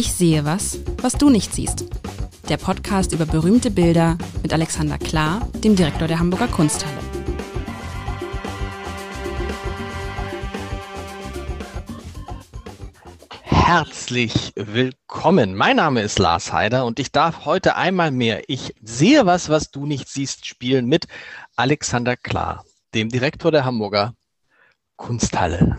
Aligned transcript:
Ich 0.00 0.14
sehe 0.14 0.46
was, 0.46 0.78
was 1.02 1.12
du 1.12 1.28
nicht 1.28 1.54
siehst. 1.54 1.84
Der 2.48 2.56
Podcast 2.56 3.12
über 3.12 3.26
berühmte 3.26 3.70
Bilder 3.70 4.16
mit 4.42 4.50
Alexander 4.50 4.96
Klar, 4.96 5.46
dem 5.62 5.76
Direktor 5.76 6.08
der 6.08 6.18
Hamburger 6.18 6.48
Kunsthalle. 6.48 6.96
Herzlich 13.42 14.54
willkommen. 14.56 15.54
Mein 15.54 15.76
Name 15.76 16.00
ist 16.00 16.18
Lars 16.18 16.50
Heider 16.50 16.86
und 16.86 16.98
ich 16.98 17.12
darf 17.12 17.44
heute 17.44 17.76
einmal 17.76 18.10
mehr 18.10 18.48
Ich 18.48 18.74
sehe 18.80 19.26
was, 19.26 19.50
was 19.50 19.70
du 19.70 19.84
nicht 19.84 20.08
siehst, 20.08 20.46
spielen 20.46 20.86
mit 20.86 21.08
Alexander 21.56 22.16
Klar, 22.16 22.64
dem 22.94 23.10
Direktor 23.10 23.52
der 23.52 23.66
Hamburger 23.66 24.14
Kunsthalle. 25.00 25.78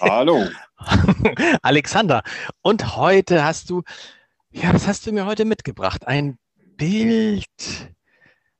Hallo. 0.00 0.48
Alexander, 1.62 2.22
und 2.62 2.96
heute 2.96 3.44
hast 3.44 3.68
du, 3.68 3.82
ja, 4.50 4.72
was 4.72 4.86
hast 4.86 5.06
du 5.06 5.12
mir 5.12 5.26
heute 5.26 5.44
mitgebracht? 5.44 6.06
Ein 6.06 6.38
Bild, 6.78 7.44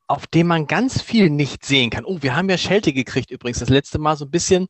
auf 0.06 0.26
dem 0.26 0.48
man 0.48 0.66
ganz 0.66 1.00
viel 1.00 1.30
nicht 1.30 1.64
sehen 1.64 1.88
kann. 1.88 2.04
Oh, 2.04 2.18
wir 2.20 2.36
haben 2.36 2.50
ja 2.50 2.58
Schelte 2.58 2.92
gekriegt 2.92 3.30
übrigens 3.30 3.60
das 3.60 3.70
letzte 3.70 3.98
Mal 3.98 4.16
so 4.16 4.26
ein 4.26 4.30
bisschen. 4.30 4.68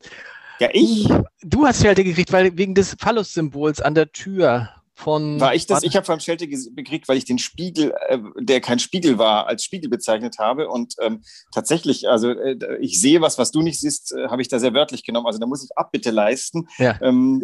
Ja, 0.61 0.69
ich. 0.73 1.09
Du 1.43 1.67
hast 1.67 1.83
Schelte 1.83 2.05
gekriegt, 2.05 2.33
weil 2.33 2.57
wegen 2.57 2.77
des 2.77 2.97
Phallus-Symbols 2.99 3.81
an 3.81 3.97
der 3.97 4.13
Tür 4.13 4.71
von. 4.99 5.41
War 5.41 5.55
ich 5.55 5.67
das? 5.67 5.83
Ich 5.85 5.95
habe 5.95 6.05
vor 6.05 6.15
allem 6.15 6.21
Schelte 6.21 6.49
gekriegt, 6.49 7.09
weil 7.09 7.17
ich 7.17 7.25
den 7.25 7.39
Spiegel, 7.39 7.95
äh, 8.09 8.19
der 8.39 8.61
kein 8.61 8.79
Spiegel 8.79 9.19
war, 9.19 9.47
als 9.47 9.63
Spiegel 9.63 9.89
bezeichnet 9.89 10.39
habe. 10.39 10.69
Und 10.69 10.95
ähm, 11.01 11.23
tatsächlich, 11.53 12.09
also 12.09 12.31
äh, 12.31 12.57
ich 12.81 13.01
sehe 13.01 13.21
was, 13.21 13.39
was 13.39 13.53
du 13.53 13.63
nicht 13.63 13.81
siehst, 13.81 14.13
äh, 14.13 14.29
habe 14.29 14.43
ich 14.43 14.49
da 14.49 14.59
sehr 14.59 14.75
wörtlich 14.75 15.05
genommen. 15.05 15.27
Also 15.27 15.39
da 15.39 15.47
muss 15.47 15.65
ich 15.65 15.77
Abbitte 15.77 16.11
leisten. 16.11 16.69
Ja. 16.79 16.99
Ähm, 17.01 17.43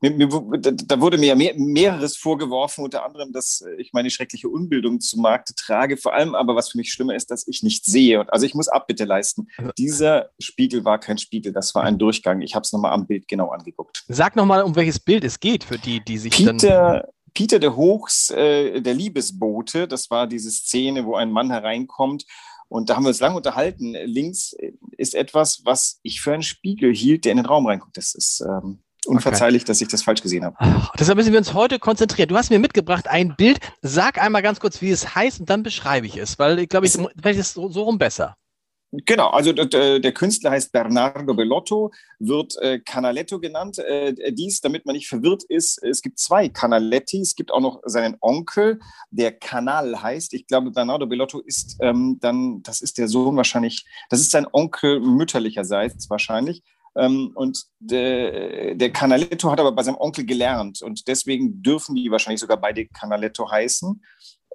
mir, 0.00 0.10
mir, 0.10 0.28
da 0.28 1.00
wurde 1.00 1.18
mir 1.18 1.26
ja 1.26 1.34
mehr, 1.34 1.54
mehreres 1.56 2.16
vorgeworfen, 2.16 2.84
unter 2.84 3.04
anderem, 3.04 3.32
dass 3.32 3.64
ich 3.78 3.92
meine 3.92 4.10
schreckliche 4.10 4.48
Unbildung 4.48 5.00
zu 5.00 5.18
Markte 5.18 5.54
trage. 5.54 5.96
Vor 5.96 6.14
allem 6.14 6.34
aber, 6.34 6.56
was 6.56 6.70
für 6.70 6.78
mich 6.78 6.90
schlimmer 6.92 7.14
ist, 7.14 7.30
dass 7.30 7.46
ich 7.46 7.62
nicht 7.62 7.84
sehe. 7.84 8.20
Und 8.20 8.32
also 8.32 8.46
ich 8.46 8.54
muss 8.54 8.68
Abbitte 8.68 9.04
leisten. 9.04 9.48
Dieser 9.78 10.30
Spiegel 10.38 10.84
war 10.84 10.98
kein 10.98 11.18
Spiegel, 11.18 11.52
das 11.52 11.74
war 11.74 11.84
ein 11.84 11.98
Durchgang. 11.98 12.40
Ich 12.40 12.54
habe 12.54 12.62
es 12.62 12.72
nochmal 12.72 12.92
am 12.92 13.06
Bild 13.06 13.28
genau 13.28 13.48
angeguckt. 13.48 14.04
Sag 14.08 14.36
nochmal, 14.36 14.62
um 14.62 14.74
welches 14.76 14.98
Bild 14.98 15.24
es 15.24 15.40
geht, 15.40 15.64
für 15.64 15.78
die, 15.78 16.02
die 16.02 16.18
sich 16.18 16.32
Peter, 16.32 16.52
dann. 16.52 17.02
Peter 17.34 17.58
de 17.58 17.70
Hochs, 17.70 18.30
äh, 18.30 18.80
der 18.80 18.94
Liebesbote, 18.94 19.86
das 19.86 20.10
war 20.10 20.26
diese 20.26 20.50
Szene, 20.50 21.04
wo 21.04 21.14
ein 21.14 21.30
Mann 21.30 21.50
hereinkommt 21.50 22.24
und 22.70 22.88
da 22.88 22.96
haben 22.96 23.02
wir 23.02 23.08
uns 23.08 23.20
lange 23.20 23.36
unterhalten. 23.36 23.94
Links 24.04 24.56
ist 24.96 25.16
etwas, 25.16 25.62
was 25.64 25.98
ich 26.02 26.20
für 26.20 26.32
einen 26.32 26.44
Spiegel 26.44 26.94
hielt, 26.94 27.24
der 27.24 27.32
in 27.32 27.38
den 27.38 27.46
Raum 27.46 27.66
reinguckt. 27.66 27.96
Das 27.96 28.14
ist 28.14 28.40
ähm, 28.42 28.78
unverzeihlich, 29.06 29.62
okay. 29.62 29.68
dass 29.68 29.80
ich 29.80 29.88
das 29.88 30.02
falsch 30.02 30.22
gesehen 30.22 30.44
habe. 30.44 30.56
Ach, 30.58 30.92
deshalb 30.98 31.16
müssen 31.16 31.32
wir 31.32 31.38
uns 31.38 31.54
heute 31.54 31.78
konzentrieren. 31.78 32.28
Du 32.28 32.36
hast 32.36 32.50
mir 32.50 32.58
mitgebracht 32.58 33.08
ein 33.08 33.34
Bild. 33.36 33.58
Sag 33.82 34.20
einmal 34.22 34.42
ganz 34.42 34.60
kurz, 34.60 34.80
wie 34.82 34.90
es 34.90 35.14
heißt 35.14 35.40
und 35.40 35.50
dann 35.50 35.62
beschreibe 35.62 36.06
ich 36.06 36.16
es, 36.16 36.38
weil 36.38 36.58
ich 36.58 36.68
glaube, 36.68 36.86
ich 36.86 36.92
vielleicht 36.92 37.40
ist 37.40 37.54
so, 37.54 37.68
so 37.68 37.82
rum 37.82 37.98
besser. 37.98 38.36
Genau, 38.92 39.28
also 39.28 39.52
der, 39.52 40.00
der, 40.00 40.12
Künstler 40.12 40.50
heißt 40.50 40.72
Bernardo 40.72 41.32
Bellotto, 41.32 41.92
wird 42.18 42.56
äh, 42.60 42.80
Canaletto 42.80 43.38
genannt. 43.38 43.78
Äh, 43.78 44.32
dies, 44.32 44.60
damit 44.60 44.84
man 44.84 44.96
nicht 44.96 45.08
verwirrt 45.08 45.44
ist, 45.44 45.80
es 45.84 46.02
gibt 46.02 46.18
zwei 46.18 46.48
Canaletti, 46.48 47.20
es 47.20 47.36
gibt 47.36 47.52
auch 47.52 47.60
noch 47.60 47.80
seinen 47.84 48.16
Onkel, 48.20 48.80
der 49.12 49.30
Canal 49.30 50.02
heißt. 50.02 50.34
Ich 50.34 50.48
glaube, 50.48 50.72
Bernardo 50.72 51.06
Bellotto 51.06 51.38
ist 51.38 51.76
ähm, 51.80 52.18
dann, 52.20 52.64
das 52.64 52.80
ist 52.80 52.98
der 52.98 53.06
Sohn 53.06 53.36
wahrscheinlich, 53.36 53.86
das 54.08 54.20
ist 54.20 54.32
sein 54.32 54.48
Onkel 54.50 54.98
mütterlicherseits 54.98 56.10
wahrscheinlich. 56.10 56.64
Ähm, 56.96 57.32
und 57.34 57.64
der, 57.78 58.74
der 58.74 58.92
Canaletto 58.92 59.50
hat 59.50 59.60
aber 59.60 59.72
bei 59.72 59.82
seinem 59.82 59.98
Onkel 59.98 60.24
gelernt 60.24 60.82
und 60.82 61.06
deswegen 61.06 61.62
dürfen 61.62 61.94
die 61.94 62.10
wahrscheinlich 62.10 62.40
sogar 62.40 62.56
beide 62.56 62.86
Canaletto 62.86 63.50
heißen. 63.50 64.02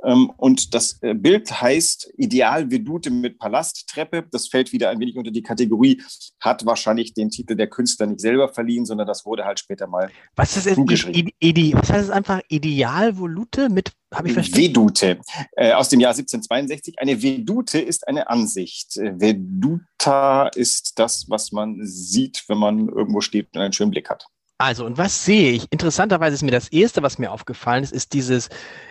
Ähm, 0.04 0.32
und 0.38 0.74
das 0.74 1.02
äh, 1.02 1.14
Bild 1.14 1.62
heißt 1.62 2.14
Ideal 2.18 2.70
Vedute 2.70 3.10
mit 3.10 3.40
Palasttreppe. 3.40 4.26
Das 4.32 4.48
fällt 4.48 4.72
wieder 4.72 4.90
ein 4.90 5.00
wenig 5.00 5.18
unter 5.18 5.32
die 5.32 5.42
Kategorie, 5.42 6.02
hat 6.40 6.66
wahrscheinlich 6.66 7.14
den 7.14 7.30
Titel 7.30 7.56
der 7.56 7.68
Künstler 7.68 8.08
nicht 8.08 8.20
selber 8.20 8.50
verliehen, 8.50 8.86
sondern 8.86 9.08
das 9.08 9.26
wurde 9.26 9.46
halt 9.46 9.60
später 9.60 9.88
mal. 9.88 10.10
Was 10.36 10.58
ist 10.58 10.68
es? 10.68 10.78
Ide, 10.78 11.74
was 11.74 11.90
heißt 11.90 12.06
es 12.06 12.10
einfach? 12.10 12.42
Idealvolute 12.50 13.70
mit, 13.70 13.92
habe 14.14 14.28
ich 14.28 14.34
verstanden? 14.34 14.68
Vedute, 14.68 15.20
äh, 15.56 15.74
aus 15.74 15.90
dem 15.90 16.00
Jahr 16.00 16.12
1762. 16.12 17.00
Eine 17.00 17.22
Vedute 17.22 17.80
ist 17.80 18.08
eine 18.08 18.30
Ansicht. 18.30 18.98
Äh, 18.98 19.20
Veduta 19.20 20.48
ist 20.50 21.00
das, 21.00 21.26
was 21.30 21.52
man 21.52 21.80
sieht, 21.82 22.44
wenn 22.48 22.58
man 22.58 22.90
irgendwo 22.90 23.22
steht 23.22 23.50
und 23.54 23.62
einen 23.62 23.74
schönen 23.74 23.92
Blick 23.92 24.10
hat. 24.10 24.28
Also, 24.58 24.86
und 24.86 24.98
was 24.98 25.26
sehe 25.26 25.52
ich? 25.52 25.68
Interessanterweise 25.72 26.36
ist 26.36 26.44
mir 26.44 26.52
das 26.52 26.70
erste, 26.70 27.04
was 27.04 27.18
mir 27.18 27.32
aufgefallen 27.32 27.84
ist, 27.84 27.92
ist 27.92 28.14
dieses, 28.14 28.50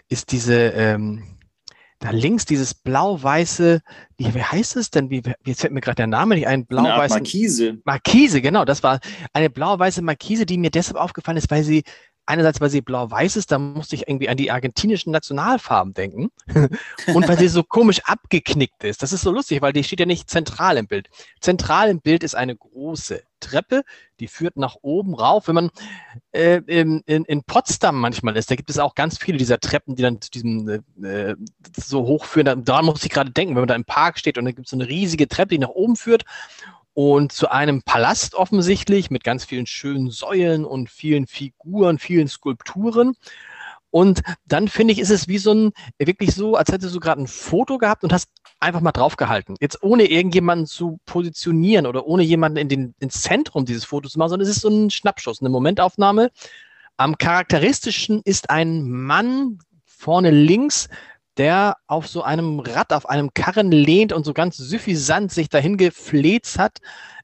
ist 0.09 0.31
diese, 0.33 0.55
ähm, 0.55 1.39
da 2.01 2.11
links 2.11 2.45
dieses 2.45 2.75
blau-weiße, 2.75 3.81
wie, 4.19 4.35
wie 4.35 4.43
heißt 4.43 4.77
es 4.77 4.91
denn? 4.91 5.09
Wie, 5.09 5.23
jetzt 5.47 5.63
fällt 5.63 5.73
mir 5.73 5.81
gerade 5.81 5.97
der 5.97 6.07
Name 6.07 6.35
nicht 6.35 6.47
ein. 6.47 6.67
Blau-weiße. 6.67 7.15
Markise. 7.15 7.79
Markise, 7.85 8.43
genau. 8.43 8.67
Das 8.67 8.83
war 8.83 9.01
eine 9.33 9.49
blau-weiße 9.49 10.03
Markise, 10.03 10.45
die 10.45 10.59
mir 10.59 10.71
deshalb 10.71 10.99
aufgefallen 10.99 11.39
ist, 11.39 11.51
weil 11.51 11.65
sie 11.65 11.83
einerseits, 12.27 12.61
weil 12.61 12.71
sie 12.71 12.81
blau-weiß 12.81 13.37
ist, 13.37 13.53
da 13.53 13.59
musste 13.59 13.97
ich 13.97 14.09
irgendwie 14.09 14.29
an 14.29 14.37
die 14.37 14.51
argentinischen 14.51 15.13
Nationalfarben 15.13 15.95
denken. 15.95 16.31
und 17.15 17.29
weil 17.29 17.39
sie 17.39 17.49
so 17.49 17.63
komisch 17.63 18.01
abgeknickt 18.05 18.85
ist. 18.85 19.03
Das 19.03 19.13
ist 19.13 19.23
so 19.23 19.31
lustig, 19.31 19.63
weil 19.63 19.73
die 19.73 19.85
steht 19.85 20.01
ja 20.01 20.07
nicht 20.07 20.31
zentral 20.31 20.77
im 20.77 20.87
Bild. 20.87 21.09
Zentral 21.41 21.91
im 21.91 22.01
Bild 22.01 22.25
ist 22.25 22.35
eine 22.35 22.57
große 22.57 23.23
Treppe, 23.41 23.83
die 24.21 24.29
führt 24.29 24.57
nach 24.57 24.77
oben 24.81 25.15
rauf. 25.15 25.49
Wenn 25.49 25.55
man 25.55 25.71
äh, 26.33 26.63
in, 26.67 27.01
in, 27.05 27.43
Potsdam 27.45 28.01
manchmal 28.01 28.37
ist, 28.37 28.51
da 28.51 28.55
gibt 28.55 28.71
es 28.71 28.79
auch 28.79 28.95
ganz 28.95 29.19
viele 29.19 29.39
dieser 29.39 29.61
Treppen, 29.61 29.97
die 29.97 30.03
dann 30.03 30.21
zu 30.21 30.31
diesem 30.31 30.69
äh, 31.03 31.35
so 31.77 32.05
hochführen. 32.05 32.65
Da, 32.65 32.83
muss 32.83 33.05
ich 33.05 33.11
gerade 33.11 33.31
denken, 33.31 33.55
wenn 33.55 33.63
man 33.63 33.69
da 33.69 33.75
im 33.75 33.85
Park 33.85 34.19
steht 34.19 34.39
und 34.39 34.47
da 34.47 34.53
gibt 34.53 34.67
es 34.67 34.71
so 34.71 34.77
eine 34.77 34.89
riesige 34.89 35.29
Treppe, 35.29 35.51
die 35.51 35.59
nach 35.59 35.69
oben 35.69 35.97
führt 35.97 36.25
und 36.95 37.33
zu 37.33 37.51
einem 37.51 37.83
Palast 37.83 38.35
offensichtlich 38.35 39.11
mit 39.11 39.25
ganz 39.25 39.45
vielen 39.45 39.67
schönen 39.67 40.11
Säulen 40.11 40.65
und 40.65 40.89
vielen 40.89 41.27
Figuren, 41.27 41.99
vielen 41.99 42.29
Skulpturen. 42.29 43.15
Und 43.91 44.23
dann 44.45 44.67
finde 44.67 44.93
ich, 44.93 44.99
ist 44.99 45.11
es 45.11 45.29
wie 45.29 45.39
so 45.39 45.53
ein, 45.53 45.73
wirklich 45.99 46.35
so, 46.35 46.57
als 46.57 46.73
hättest 46.73 46.95
du 46.95 47.01
gerade 47.01 47.23
ein 47.23 47.29
Foto 47.29 47.79
gehabt 47.79 48.03
und 48.03 48.13
hast 48.13 48.29
einfach 48.59 48.81
mal 48.81 48.93
draufgehalten. 48.93 49.57
Jetzt 49.61 49.83
ohne 49.83 50.07
irgendjemanden 50.07 50.67
zu 50.67 50.99
positionieren 51.07 51.87
oder 51.87 52.07
ohne 52.07 52.23
jemanden 52.23 52.59
in 52.59 52.69
den, 52.69 52.95
ins 52.99 53.23
Zentrum 53.23 53.65
dieses 53.67 53.85
Fotos 53.85 54.13
zu 54.13 54.19
machen, 54.19 54.31
sondern 54.31 54.49
es 54.49 54.57
ist 54.57 54.63
so 54.63 54.69
ein 54.69 54.91
Schnappschuss, 54.91 55.41
eine 55.41 55.51
Momentaufnahme. 55.51 56.31
Am 56.97 57.19
charakteristischen 57.19 58.21
ist 58.25 58.51
ein 58.51 58.89
Mann 58.89 59.59
vorne 59.85 60.31
links 60.31 60.89
der 61.37 61.77
auf 61.87 62.07
so 62.07 62.23
einem 62.23 62.61
Rad, 62.61 62.93
auf 62.93 63.09
einem 63.09 63.35
Karren 63.35 63.73
lehnt 63.73 64.13
und 64.13 64.25
so 64.25 64.33
ganz 64.33 64.57
suffisant 64.57 65.33
sich 65.33 65.49
dahin 65.49 65.77
gefläzt 65.77 66.59
hat 66.59 66.79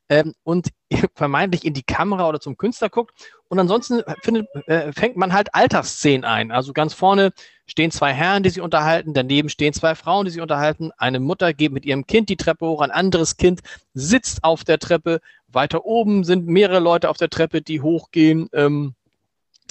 ähm, 0.08 0.34
und 0.42 0.68
vermeintlich 1.14 1.64
in 1.64 1.74
die 1.74 1.84
Kamera 1.84 2.28
oder 2.28 2.40
zum 2.40 2.56
Künstler 2.56 2.90
guckt. 2.90 3.12
Und 3.48 3.58
ansonsten 3.58 4.02
findet, 4.22 4.46
äh, 4.66 4.92
fängt 4.92 5.16
man 5.16 5.32
halt 5.32 5.54
Alltagsszenen 5.54 6.24
ein. 6.24 6.50
Also 6.50 6.72
ganz 6.72 6.94
vorne 6.94 7.32
stehen 7.66 7.90
zwei 7.90 8.12
Herren, 8.12 8.42
die 8.42 8.50
sich 8.50 8.60
unterhalten, 8.60 9.14
daneben 9.14 9.48
stehen 9.48 9.72
zwei 9.72 9.94
Frauen, 9.94 10.24
die 10.24 10.32
sich 10.32 10.42
unterhalten. 10.42 10.90
Eine 10.98 11.20
Mutter 11.20 11.54
geht 11.54 11.72
mit 11.72 11.86
ihrem 11.86 12.06
Kind 12.06 12.28
die 12.28 12.36
Treppe 12.36 12.66
hoch, 12.66 12.80
ein 12.80 12.90
anderes 12.90 13.36
Kind 13.36 13.60
sitzt 13.94 14.44
auf 14.44 14.64
der 14.64 14.78
Treppe. 14.78 15.20
Weiter 15.46 15.84
oben 15.84 16.24
sind 16.24 16.46
mehrere 16.46 16.80
Leute 16.80 17.08
auf 17.08 17.16
der 17.16 17.30
Treppe, 17.30 17.62
die 17.62 17.80
hochgehen. 17.80 18.48
Ähm, 18.52 18.94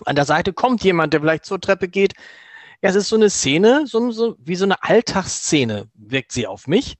an 0.05 0.15
der 0.15 0.25
Seite 0.25 0.53
kommt 0.53 0.83
jemand, 0.83 1.13
der 1.13 1.19
vielleicht 1.21 1.45
zur 1.45 1.59
Treppe 1.59 1.89
geht. 1.89 2.13
Ja, 2.81 2.89
es 2.89 2.95
ist 2.95 3.09
so 3.09 3.17
eine 3.17 3.29
Szene, 3.29 3.85
so, 3.87 4.11
so 4.11 4.37
wie 4.39 4.55
so 4.55 4.63
eine 4.63 4.81
Alltagsszene 4.81 5.89
wirkt 5.95 6.31
sie 6.31 6.47
auf 6.47 6.67
mich. 6.67 6.95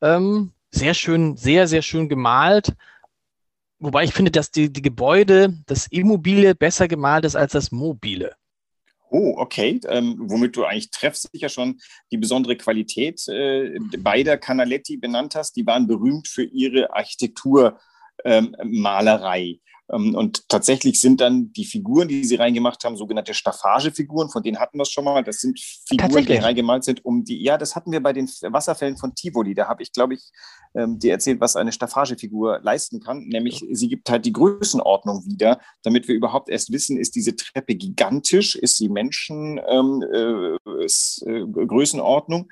Ähm, 0.00 0.52
sehr 0.70 0.94
schön, 0.94 1.36
sehr, 1.36 1.66
sehr 1.66 1.82
schön 1.82 2.08
gemalt. 2.08 2.74
Wobei 3.80 4.04
ich 4.04 4.12
finde, 4.12 4.30
dass 4.30 4.50
die, 4.50 4.72
die 4.72 4.82
Gebäude, 4.82 5.56
das 5.66 5.86
Immobile 5.88 6.54
besser 6.54 6.88
gemalt 6.88 7.24
ist 7.24 7.36
als 7.36 7.52
das 7.52 7.72
Mobile. 7.72 8.34
Oh, 9.10 9.34
okay. 9.38 9.80
Ähm, 9.88 10.16
womit 10.18 10.54
du 10.56 10.64
eigentlich 10.64 10.90
treffsicher 10.90 11.48
schon 11.48 11.80
die 12.12 12.18
besondere 12.18 12.56
Qualität 12.56 13.26
äh, 13.28 13.78
beider 13.98 14.36
Canaletti 14.36 14.98
benannt 14.98 15.34
hast. 15.34 15.56
Die 15.56 15.66
waren 15.66 15.86
berühmt 15.86 16.28
für 16.28 16.44
ihre 16.44 16.94
Architekturmalerei. 16.94 19.42
Ähm, 19.42 19.60
und 19.88 20.48
tatsächlich 20.50 21.00
sind 21.00 21.20
dann 21.20 21.50
die 21.52 21.64
Figuren, 21.64 22.08
die 22.08 22.22
sie 22.24 22.36
reingemacht 22.36 22.84
haben, 22.84 22.96
sogenannte 22.96 23.32
Staffagefiguren, 23.32 24.28
von 24.28 24.42
denen 24.42 24.58
hatten 24.58 24.76
wir 24.76 24.82
es 24.82 24.90
schon 24.90 25.04
mal. 25.04 25.24
Das 25.24 25.38
sind 25.40 25.58
Figuren, 25.86 26.26
die 26.26 26.36
reingemalt 26.36 26.84
sind, 26.84 27.04
um 27.06 27.24
die, 27.24 27.42
ja, 27.42 27.56
das 27.56 27.74
hatten 27.74 27.90
wir 27.90 28.02
bei 28.02 28.12
den 28.12 28.26
Wasserfällen 28.26 28.98
von 28.98 29.14
Tivoli. 29.14 29.54
Da 29.54 29.66
habe 29.66 29.82
ich, 29.82 29.92
glaube 29.92 30.14
ich, 30.14 30.30
ähm, 30.74 30.98
die 30.98 31.08
erzählt, 31.08 31.40
was 31.40 31.56
eine 31.56 31.72
Staffagefigur 31.72 32.60
leisten 32.62 33.00
kann, 33.00 33.26
nämlich 33.28 33.64
sie 33.70 33.88
gibt 33.88 34.10
halt 34.10 34.24
die 34.24 34.32
Größenordnung 34.32 35.24
wieder, 35.26 35.60
damit 35.82 36.08
wir 36.08 36.14
überhaupt 36.14 36.48
erst 36.48 36.72
wissen, 36.72 36.98
ist 36.98 37.14
diese 37.14 37.34
Treppe 37.36 37.74
gigantisch, 37.74 38.54
ist 38.54 38.76
sie 38.76 38.88
Menschen 38.88 39.60
ähm, 39.68 40.04
äh, 40.12 40.84
ist, 40.84 41.24
äh, 41.26 41.44
Größenordnung. 41.46 42.50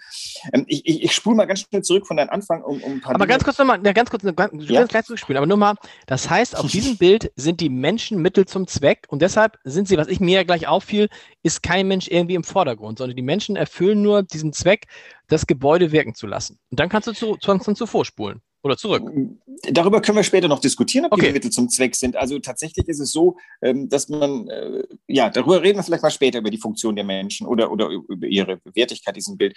Ähm, 0.53 0.65
ich 0.69 0.87
ich, 0.87 1.03
ich 1.03 1.13
spule 1.13 1.37
mal 1.37 1.47
ganz 1.47 1.61
schnell 1.61 1.83
zurück 1.83 2.07
von 2.07 2.17
deinem 2.17 2.31
Anfang 2.31 2.63
um, 2.63 2.83
um 2.83 2.93
ein 2.93 3.01
paar 3.01 3.15
Aber 3.15 3.25
Dinge. 3.25 3.35
ganz 3.35 3.45
kurz 3.45 3.59
nochmal, 3.59 3.81
ja, 3.85 3.93
ganz 3.93 4.11
kurz, 4.11 4.23
ganz, 4.23 4.53
ja? 4.69 4.85
gleich 4.85 5.05
zurückspielen, 5.05 5.37
aber 5.37 5.47
nur 5.47 5.57
mal, 5.57 5.75
das 6.07 6.31
heißt, 6.31 6.57
auf 6.57 6.71
diesem 6.71 6.97
Bild 6.99 7.33
sind 7.37 7.61
die 7.61 7.69
Menschen 7.69 8.21
Mittel 8.23 8.47
zum 8.47 8.67
Zweck 8.67 9.07
und 9.09 9.23
deshalb 9.23 9.59
sind 9.65 9.89
sie, 9.89 9.97
was 9.97 10.09
ich 10.09 10.21
mir 10.21 10.37
ja 10.37 10.43
gleich 10.45 10.69
auffiel, 10.69 11.09
ist 11.43 11.63
kein 11.63 11.89
Mensch 11.89 12.09
irgendwie 12.09 12.35
im 12.35 12.45
Vordergrund, 12.45 12.99
sondern 12.99 13.17
die 13.17 13.23
Menschen 13.23 13.57
erfüllen 13.57 14.03
nur 14.03 14.23
diesen 14.23 14.53
Zweck, 14.53 14.87
das 15.29 15.47
Gebäude 15.47 15.93
wirken 15.93 16.15
zu 16.15 16.27
lassen. 16.27 16.59
Und 16.71 16.81
dann 16.81 16.89
kannst 16.89 17.09
du 17.09 17.13
zu, 17.13 17.37
zu, 17.37 17.59
zu 17.59 17.87
vorspulen. 17.87 18.43
Oder 18.67 18.77
zurück? 18.77 19.09
Darüber 19.71 20.01
können 20.01 20.17
wir 20.17 20.25
später 20.25 20.49
noch 20.49 20.59
diskutieren, 20.59 21.07
ob 21.07 21.13
okay. 21.13 21.29
die 21.29 21.33
Mittel 21.33 21.53
zum 21.53 21.69
Zweck 21.69 21.95
sind. 21.95 22.17
Also 22.17 22.41
tatsächlich 22.41 22.89
ist 22.89 22.99
es 22.99 23.13
so, 23.13 23.37
ähm, 23.63 23.89
dass 23.89 24.09
man, 24.09 24.49
äh, 24.49 24.83
ja, 25.07 25.31
darüber 25.31 25.63
reden 25.63 25.79
wir 25.79 25.85
vielleicht 25.85 26.03
mal 26.03 26.11
später 26.11 26.41
über 26.41 26.51
die 26.51 26.59
Funktion 26.59 26.97
der 26.97 27.05
Menschen 27.05 27.47
oder, 27.47 27.71
oder 27.71 27.89
über 27.89 28.27
ihre 28.27 28.61
Wertigkeit 28.75 29.15
diesem 29.15 29.37
Bild. 29.37 29.57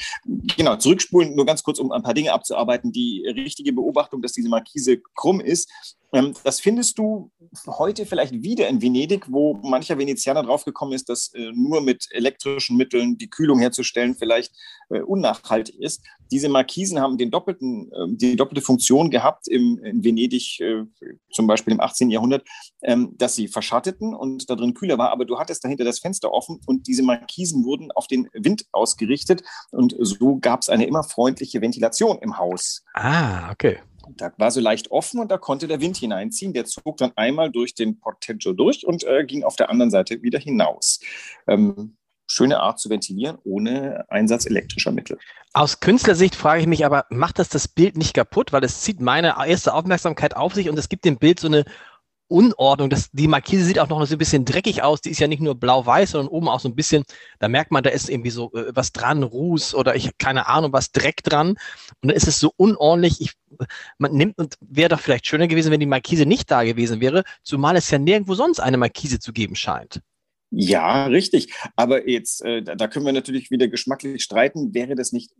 Genau, 0.56 0.76
zurückspulen, 0.76 1.36
nur 1.36 1.48
ganz 1.48 1.64
kurz, 1.64 1.80
um 1.80 1.92
ein 1.92 2.04
paar 2.04 2.14
Dinge 2.14 2.32
abzuarbeiten. 2.32 2.92
Die 2.92 3.26
richtige 3.36 3.74
Beobachtung, 3.74 4.22
dass 4.22 4.34
diese 4.34 4.48
Markise 4.48 5.02
krumm 5.16 5.42
ist, 5.42 5.98
ähm, 6.12 6.34
das 6.44 6.60
findest 6.60 6.98
du 6.98 7.32
heute 7.68 8.06
vielleicht 8.06 8.44
wieder 8.44 8.68
in 8.68 8.82
Venedig, 8.82 9.26
wo 9.32 9.56
mancher 9.64 9.98
Venezianer 9.98 10.44
draufgekommen 10.44 10.94
ist, 10.94 11.10
dass 11.10 11.34
äh, 11.34 11.52
nur 11.54 11.82
mit 11.82 12.08
elektrischen 12.12 12.78
Mitteln 12.78 13.18
die 13.18 13.30
Kühlung 13.30 13.60
herzustellen 13.60 14.16
vielleicht 14.16 14.54
äh, 14.90 15.02
unnachhaltig 15.02 15.80
ist. 15.80 16.02
Diese 16.31 16.50
Markisen 16.50 17.00
haben 17.00 17.18
den 17.18 17.31
doppelten, 17.31 17.92
ähm, 17.96 18.18
die 18.18 18.36
doppelte 18.36 18.62
Funktion 18.62 19.10
gehabt 19.10 19.48
im, 19.48 19.80
in 19.84 20.04
Venedig, 20.04 20.60
äh, 20.60 20.84
zum 21.31 21.48
Beispiel 21.48 21.74
im 21.74 21.80
18. 21.80 22.10
Jahrhundert, 22.10 22.48
ähm, 22.81 23.16
dass 23.18 23.36
sie 23.36 23.48
verschatteten 23.48 24.14
und 24.14 24.50
da 24.50 24.56
drin 24.56 24.74
kühler 24.74 24.98
war, 24.98 25.12
aber 25.12 25.26
du 25.26 25.40
hattest 25.40 25.64
dahinter 25.64 25.84
das 25.84 26.00
Fenster 26.00 26.31
offen 26.31 26.60
und 26.66 26.88
diese 26.88 27.04
Markisen 27.04 27.64
wurden 27.66 27.92
auf 27.92 28.08
den 28.08 28.30
Wind 28.34 28.66
ausgerichtet 28.72 29.44
und 29.72 29.96
so 30.00 30.38
gab 30.40 30.62
es 30.62 30.70
eine 30.70 30.86
immer 30.86 31.04
freundliche 31.04 31.62
Ventilation 31.62 32.20
im 32.22 32.38
Haus. 32.38 32.84
Ah, 32.94 33.52
okay. 33.52 33.80
Da 34.18 34.32
war 34.38 34.52
so 34.52 34.60
leicht 34.60 34.92
offen 34.92 35.20
und 35.20 35.30
da 35.30 35.38
konnte 35.38 35.68
der 35.68 35.82
Wind 35.82 35.98
hineinziehen. 35.98 36.54
Der 36.54 36.66
zog 36.66 36.98
dann 36.98 37.12
einmal 37.16 37.52
durch 37.52 37.75
den 37.75 38.00
Porteggio 38.00 38.54
durch 38.54 38.86
und 38.86 39.04
äh, 39.04 39.24
ging 39.25 39.44
auf 39.44 39.56
der 39.56 39.70
anderen 39.70 39.92
Seite 39.92 40.22
wieder 40.22 40.40
hinaus. 40.40 41.00
Ähm, 41.48 41.98
schöne 42.30 42.60
Art 42.60 42.80
zu 42.80 42.90
ventilieren 42.90 43.38
ohne 43.44 44.06
Einsatz 44.10 44.46
elektrischer 44.46 44.92
Mittel. 44.92 45.18
Aus 45.54 45.80
Künstlersicht 45.80 46.36
frage 46.36 46.62
ich 46.62 46.68
mich 46.68 46.86
aber, 46.86 47.06
macht 47.10 47.40
das 47.40 47.50
das 47.50 47.68
Bild 47.68 47.98
nicht 47.98 48.14
kaputt? 48.14 48.54
Weil 48.54 48.64
es 48.64 48.81
zieht 48.81 49.02
meine 49.02 49.36
erste 49.48 49.74
Aufmerksamkeit 49.74 50.36
auf 50.36 50.54
sich 50.54 50.70
und 50.70 50.78
es 50.78 50.90
gibt 50.90 51.06
dem 51.06 51.18
Bild 51.18 51.40
so 51.40 51.48
eine 51.48 51.66
Unordnung. 52.28 52.92
Das, 52.92 53.10
die 53.12 53.28
Markise 53.28 53.64
sieht 53.64 53.80
auch 53.80 53.90
noch 53.90 54.06
so 54.06 54.14
ein 54.14 54.20
bisschen 54.20 54.46
dreckig 54.46 54.84
aus. 54.84 55.02
Die 55.02 55.10
ist 55.10 55.20
ja 55.20 55.28
nicht 55.28 55.42
nur 55.42 55.56
blau-weiß, 55.56 56.12
sondern 56.12 56.30
oben 56.30 56.48
auch 56.48 56.60
so 56.60 56.70
ein 56.70 56.76
bisschen, 56.76 57.04
da 57.40 57.48
merkt 57.48 57.72
man, 57.72 57.81
da 57.84 57.90
ist 57.90 58.10
irgendwie 58.10 58.30
so 58.30 58.54
äh, 58.54 58.72
was 58.75 58.92
dran, 58.92 59.24
Ruß 59.24 59.74
oder 59.74 59.96
ich 59.96 60.16
keine 60.20 60.48
Ahnung, 60.48 60.72
was 60.72 60.92
Dreck 60.92 61.24
dran. 61.24 61.50
Und 61.50 61.58
dann 62.04 62.16
ist 62.16 62.28
es 62.28 62.40
so 62.40 62.54
unordentlich. 62.56 63.20
Ich, 63.20 63.34
man 63.98 64.14
nimmt 64.14 64.38
und 64.38 64.56
wäre 64.62 64.90
doch 64.90 65.00
vielleicht 65.00 65.25
schöner 65.25 65.48
gewesen, 65.48 65.72
wenn 65.72 65.80
die 65.80 65.88
Markise 65.88 66.28
nicht 66.28 66.52
da 66.52 66.64
gewesen 66.64 67.02
wäre, 67.02 67.24
zumal 67.42 67.75
es 67.75 67.90
ja 67.90 67.98
nirgendwo 67.98 68.36
sonst 68.36 68.60
eine 68.60 68.78
Markise 68.78 69.20
zu 69.20 69.34
geben 69.34 69.56
scheint. 69.56 70.02
Ja, 70.51 71.06
richtig. 71.06 71.54
Aber 71.75 72.07
jetzt, 72.10 72.44
äh, 72.44 72.63
da 72.63 72.88
können 72.88 73.06
wir 73.06 73.13
natürlich 73.13 73.51
wieder 73.51 73.68
geschmacklich 73.68 74.24
streiten. 74.24 74.74
Wäre 74.74 74.96
das 74.96 75.12
nicht 75.12 75.31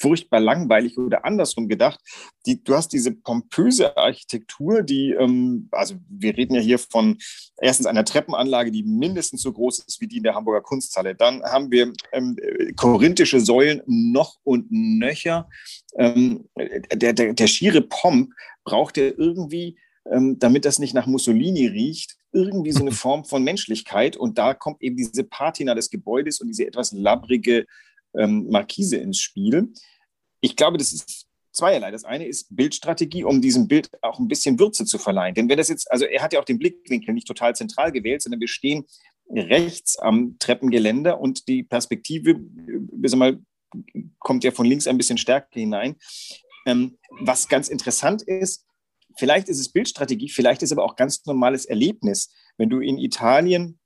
furchtbar 0.00 0.40
langweilig 0.40 0.98
oder 0.98 1.24
andersrum 1.24 1.68
gedacht. 1.68 2.00
Die, 2.46 2.62
du 2.62 2.74
hast 2.74 2.92
diese 2.92 3.12
pompöse 3.12 3.96
Architektur, 3.96 4.82
die, 4.82 5.10
ähm, 5.10 5.68
also 5.72 5.96
wir 6.08 6.36
reden 6.36 6.54
ja 6.54 6.60
hier 6.60 6.78
von 6.78 7.18
erstens 7.60 7.86
einer 7.86 8.04
Treppenanlage, 8.04 8.70
die 8.70 8.84
mindestens 8.84 9.42
so 9.42 9.52
groß 9.52 9.80
ist 9.80 10.00
wie 10.00 10.06
die 10.06 10.18
in 10.18 10.22
der 10.22 10.34
Hamburger 10.34 10.62
Kunsthalle. 10.62 11.14
Dann 11.14 11.42
haben 11.42 11.70
wir 11.70 11.92
ähm, 12.12 12.36
korinthische 12.76 13.40
Säulen 13.40 13.82
noch 13.86 14.38
und 14.44 14.66
nöcher. 14.70 15.48
Ähm, 15.96 16.48
der, 16.56 17.12
der, 17.12 17.34
der 17.34 17.46
schiere 17.46 17.82
Pomp 17.82 18.32
braucht 18.64 18.96
ja 18.96 19.04
irgendwie, 19.04 19.76
ähm, 20.10 20.38
damit 20.38 20.64
das 20.64 20.78
nicht 20.78 20.94
nach 20.94 21.06
Mussolini 21.06 21.66
riecht, 21.66 22.16
irgendwie 22.32 22.72
so 22.72 22.80
eine 22.80 22.92
Form 22.92 23.24
von 23.24 23.42
Menschlichkeit. 23.42 24.16
Und 24.16 24.38
da 24.38 24.54
kommt 24.54 24.82
eben 24.82 24.96
diese 24.96 25.24
Patina 25.24 25.74
des 25.74 25.90
Gebäudes 25.90 26.40
und 26.40 26.48
diese 26.48 26.66
etwas 26.66 26.92
labbrige 26.92 27.66
ähm, 28.16 28.48
Markise 28.50 28.96
ins 28.96 29.18
Spiel. 29.18 29.72
Ich 30.40 30.56
glaube, 30.56 30.78
das 30.78 30.92
ist 30.92 31.26
zweierlei. 31.52 31.90
Das 31.90 32.04
eine 32.04 32.26
ist 32.26 32.54
Bildstrategie, 32.54 33.24
um 33.24 33.42
diesem 33.42 33.68
Bild 33.68 33.90
auch 34.02 34.18
ein 34.18 34.28
bisschen 34.28 34.58
Würze 34.58 34.84
zu 34.84 34.98
verleihen. 34.98 35.34
Denn 35.34 35.48
wenn 35.48 35.58
das 35.58 35.68
jetzt, 35.68 35.90
also 35.90 36.04
er 36.04 36.22
hat 36.22 36.32
ja 36.32 36.40
auch 36.40 36.44
den 36.44 36.58
Blickwinkel 36.58 37.12
nicht 37.12 37.26
total 37.26 37.54
zentral 37.54 37.92
gewählt, 37.92 38.22
sondern 38.22 38.40
wir 38.40 38.48
stehen 38.48 38.84
rechts 39.30 39.98
am 39.98 40.36
Treppengeländer 40.38 41.20
und 41.20 41.48
die 41.48 41.62
Perspektive, 41.62 42.30
äh, 42.30 43.08
sag 43.08 43.18
mal, 43.18 43.38
kommt 44.18 44.44
ja 44.44 44.50
von 44.50 44.66
links 44.66 44.86
ein 44.86 44.96
bisschen 44.96 45.18
stärker 45.18 45.48
hinein. 45.60 45.96
Ähm, 46.66 46.98
was 47.20 47.48
ganz 47.48 47.68
interessant 47.68 48.22
ist, 48.22 48.67
vielleicht 49.18 49.48
ist 49.48 49.58
es 49.58 49.70
Bildstrategie, 49.70 50.28
vielleicht 50.28 50.62
ist 50.62 50.70
es 50.70 50.78
aber 50.78 50.84
auch 50.84 50.96
ganz 50.96 51.26
normales 51.26 51.64
Erlebnis. 51.66 52.30
Wenn 52.56 52.70
du 52.70 52.80
in 52.80 52.98
Italien 52.98 53.78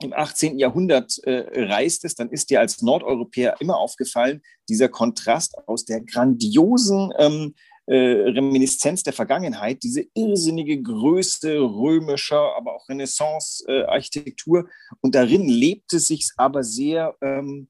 im 0.00 0.12
18. 0.12 0.58
Jahrhundert 0.58 1.18
äh, 1.24 1.64
reistest, 1.64 2.20
dann 2.20 2.30
ist 2.30 2.50
dir 2.50 2.60
als 2.60 2.82
Nordeuropäer 2.82 3.56
immer 3.60 3.76
aufgefallen, 3.78 4.42
dieser 4.68 4.88
Kontrast 4.88 5.56
aus 5.66 5.84
der 5.84 6.00
grandiosen 6.00 7.12
ähm, 7.18 7.54
äh, 7.86 7.96
Reminiszenz 7.96 9.02
der 9.02 9.12
Vergangenheit, 9.12 9.82
diese 9.82 10.04
irrsinnige 10.14 10.80
Größe 10.82 11.58
römischer, 11.58 12.54
aber 12.56 12.74
auch 12.74 12.88
Renaissance-Architektur. 12.88 14.60
Äh, 14.60 14.94
und 15.00 15.14
darin 15.14 15.48
lebte 15.48 15.98
sich 15.98 16.30
aber 16.36 16.62
sehr, 16.62 17.16
ähm, 17.22 17.68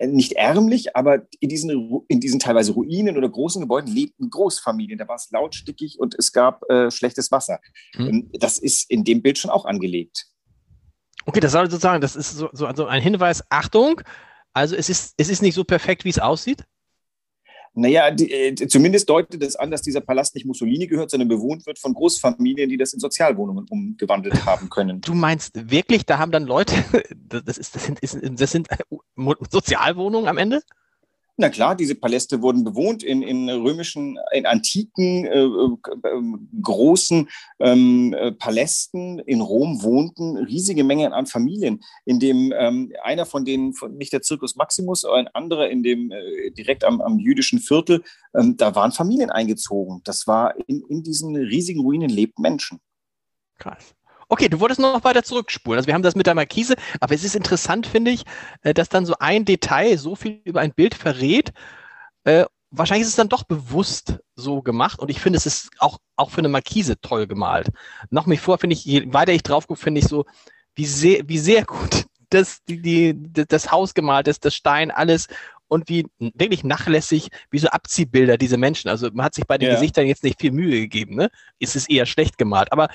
nicht 0.00 0.32
ärmlich, 0.32 0.96
aber 0.96 1.26
in 1.40 1.48
diesen, 1.48 2.00
in 2.08 2.20
diesen 2.20 2.40
teilweise 2.40 2.72
Ruinen 2.72 3.16
oder 3.16 3.28
großen 3.28 3.60
Gebäuden 3.60 3.92
lebten 3.92 4.30
Großfamilien. 4.30 4.98
Da 4.98 5.08
war 5.08 5.16
es 5.16 5.30
lautstickig 5.30 5.98
und 5.98 6.14
es 6.18 6.32
gab 6.32 6.68
äh, 6.70 6.90
schlechtes 6.90 7.30
Wasser. 7.30 7.60
Hm. 7.94 8.30
Das 8.34 8.58
ist 8.58 8.90
in 8.90 9.04
dem 9.04 9.22
Bild 9.22 9.38
schon 9.38 9.50
auch 9.50 9.64
angelegt. 9.64 10.26
Okay, 11.26 11.40
das 11.40 11.52
soll 11.52 11.70
sozusagen, 11.70 12.00
das 12.00 12.16
ist 12.16 12.30
so, 12.32 12.48
so 12.52 12.66
also 12.66 12.86
ein 12.86 13.02
Hinweis, 13.02 13.42
Achtung, 13.50 14.00
also 14.54 14.74
es 14.74 14.88
ist, 14.88 15.14
es 15.18 15.28
ist 15.28 15.42
nicht 15.42 15.54
so 15.54 15.64
perfekt, 15.64 16.04
wie 16.04 16.10
es 16.10 16.18
aussieht? 16.18 16.64
Naja, 17.78 18.10
die, 18.10 18.30
äh, 18.30 18.54
zumindest 18.54 19.08
deutet 19.08 19.42
es 19.42 19.56
an, 19.56 19.70
dass 19.70 19.82
dieser 19.82 20.00
Palast 20.00 20.34
nicht 20.34 20.44
Mussolini 20.46 20.86
gehört, 20.86 21.10
sondern 21.10 21.28
bewohnt 21.28 21.66
wird 21.66 21.78
von 21.78 21.94
Großfamilien, 21.94 22.68
die 22.68 22.76
das 22.76 22.92
in 22.92 23.00
Sozialwohnungen 23.00 23.66
umgewandelt 23.70 24.34
haben 24.46 24.68
können. 24.68 25.00
Du 25.00 25.14
meinst 25.14 25.70
wirklich, 25.70 26.04
da 26.04 26.18
haben 26.18 26.32
dann 26.32 26.44
Leute, 26.44 26.74
das, 27.28 27.58
ist, 27.58 27.74
das, 27.74 27.84
sind, 27.84 28.00
das 28.40 28.50
sind 28.50 28.68
Sozialwohnungen 29.50 30.28
am 30.28 30.38
Ende? 30.38 30.60
Na 31.40 31.50
klar, 31.50 31.76
diese 31.76 31.94
Paläste 31.94 32.42
wurden 32.42 32.64
bewohnt 32.64 33.04
in, 33.04 33.22
in 33.22 33.48
römischen, 33.48 34.18
in 34.32 34.44
antiken, 34.44 35.24
äh, 35.24 35.44
äh, 35.44 36.22
großen 36.60 37.28
ähm, 37.60 38.12
äh, 38.12 38.32
Palästen. 38.32 39.20
In 39.20 39.40
Rom 39.40 39.84
wohnten 39.84 40.36
riesige 40.36 40.82
Mengen 40.82 41.12
an 41.12 41.26
Familien, 41.26 41.80
in 42.04 42.18
dem 42.18 42.52
ähm, 42.58 42.92
einer 43.04 43.24
von 43.24 43.44
denen, 43.44 43.72
von, 43.72 43.96
nicht 43.96 44.12
der 44.12 44.24
Circus 44.24 44.56
Maximus, 44.56 45.04
aber 45.04 45.14
ein 45.14 45.28
anderer 45.28 45.70
in 45.70 45.84
dem 45.84 46.10
äh, 46.10 46.50
direkt 46.50 46.82
am, 46.82 47.00
am 47.00 47.20
jüdischen 47.20 47.60
Viertel, 47.60 48.02
ähm, 48.36 48.56
da 48.56 48.74
waren 48.74 48.90
Familien 48.90 49.30
eingezogen. 49.30 50.00
Das 50.02 50.26
war 50.26 50.56
in, 50.66 50.82
in 50.88 51.04
diesen 51.04 51.36
riesigen 51.36 51.82
Ruinen 51.82 52.10
lebten 52.10 52.42
Menschen. 52.42 52.80
Krass. 53.58 53.94
Okay, 54.30 54.48
du 54.48 54.60
wolltest 54.60 54.80
noch 54.80 55.04
weiter 55.04 55.22
zurückspulen. 55.22 55.78
Also 55.78 55.86
wir 55.86 55.94
haben 55.94 56.02
das 56.02 56.14
mit 56.14 56.26
der 56.26 56.34
Markise, 56.34 56.76
aber 57.00 57.14
es 57.14 57.24
ist 57.24 57.34
interessant, 57.34 57.86
finde 57.86 58.10
ich, 58.10 58.24
äh, 58.62 58.74
dass 58.74 58.90
dann 58.90 59.06
so 59.06 59.14
ein 59.18 59.44
Detail 59.44 59.96
so 59.96 60.16
viel 60.16 60.40
über 60.44 60.60
ein 60.60 60.74
Bild 60.74 60.94
verrät. 60.94 61.52
Äh, 62.24 62.44
wahrscheinlich 62.70 63.02
ist 63.02 63.10
es 63.10 63.16
dann 63.16 63.30
doch 63.30 63.44
bewusst 63.44 64.18
so 64.36 64.60
gemacht 64.60 64.98
und 65.00 65.10
ich 65.10 65.20
finde, 65.20 65.38
es 65.38 65.46
ist 65.46 65.70
auch, 65.78 65.98
auch 66.16 66.30
für 66.30 66.38
eine 66.38 66.50
Markise 66.50 67.00
toll 67.00 67.26
gemalt. 67.26 67.68
Noch 68.10 68.26
mich 68.26 68.40
vor, 68.40 68.58
finde 68.58 68.74
ich, 68.74 68.84
je 68.84 69.12
weiter 69.12 69.32
ich 69.32 69.42
drauf 69.42 69.66
gucke, 69.66 69.80
finde 69.80 70.00
ich 70.00 70.06
so, 70.06 70.26
wie 70.74 70.86
sehr, 70.86 71.26
wie 71.26 71.38
sehr 71.38 71.64
gut 71.64 72.04
das, 72.28 72.62
die, 72.68 72.82
die, 73.14 73.46
das 73.46 73.72
Haus 73.72 73.94
gemalt 73.94 74.28
ist, 74.28 74.44
das 74.44 74.54
Stein, 74.54 74.90
alles 74.90 75.28
und 75.68 75.88
wie 75.88 76.06
wirklich 76.18 76.64
nachlässig, 76.64 77.28
wie 77.50 77.58
so 77.58 77.68
Abziehbilder 77.68 78.36
diese 78.36 78.56
Menschen. 78.56 78.88
Also 78.88 79.08
man 79.12 79.26
hat 79.26 79.34
sich 79.34 79.46
bei 79.46 79.58
den 79.58 79.68
ja. 79.68 79.74
Gesichtern 79.74 80.06
jetzt 80.06 80.24
nicht 80.24 80.40
viel 80.40 80.50
Mühe 80.52 80.80
gegeben, 80.80 81.14
ne? 81.14 81.30
Es 81.60 81.76
ist 81.76 81.90
eher 81.90 82.06
schlecht 82.06 82.38
gemalt. 82.38 82.72
Aber 82.72 82.88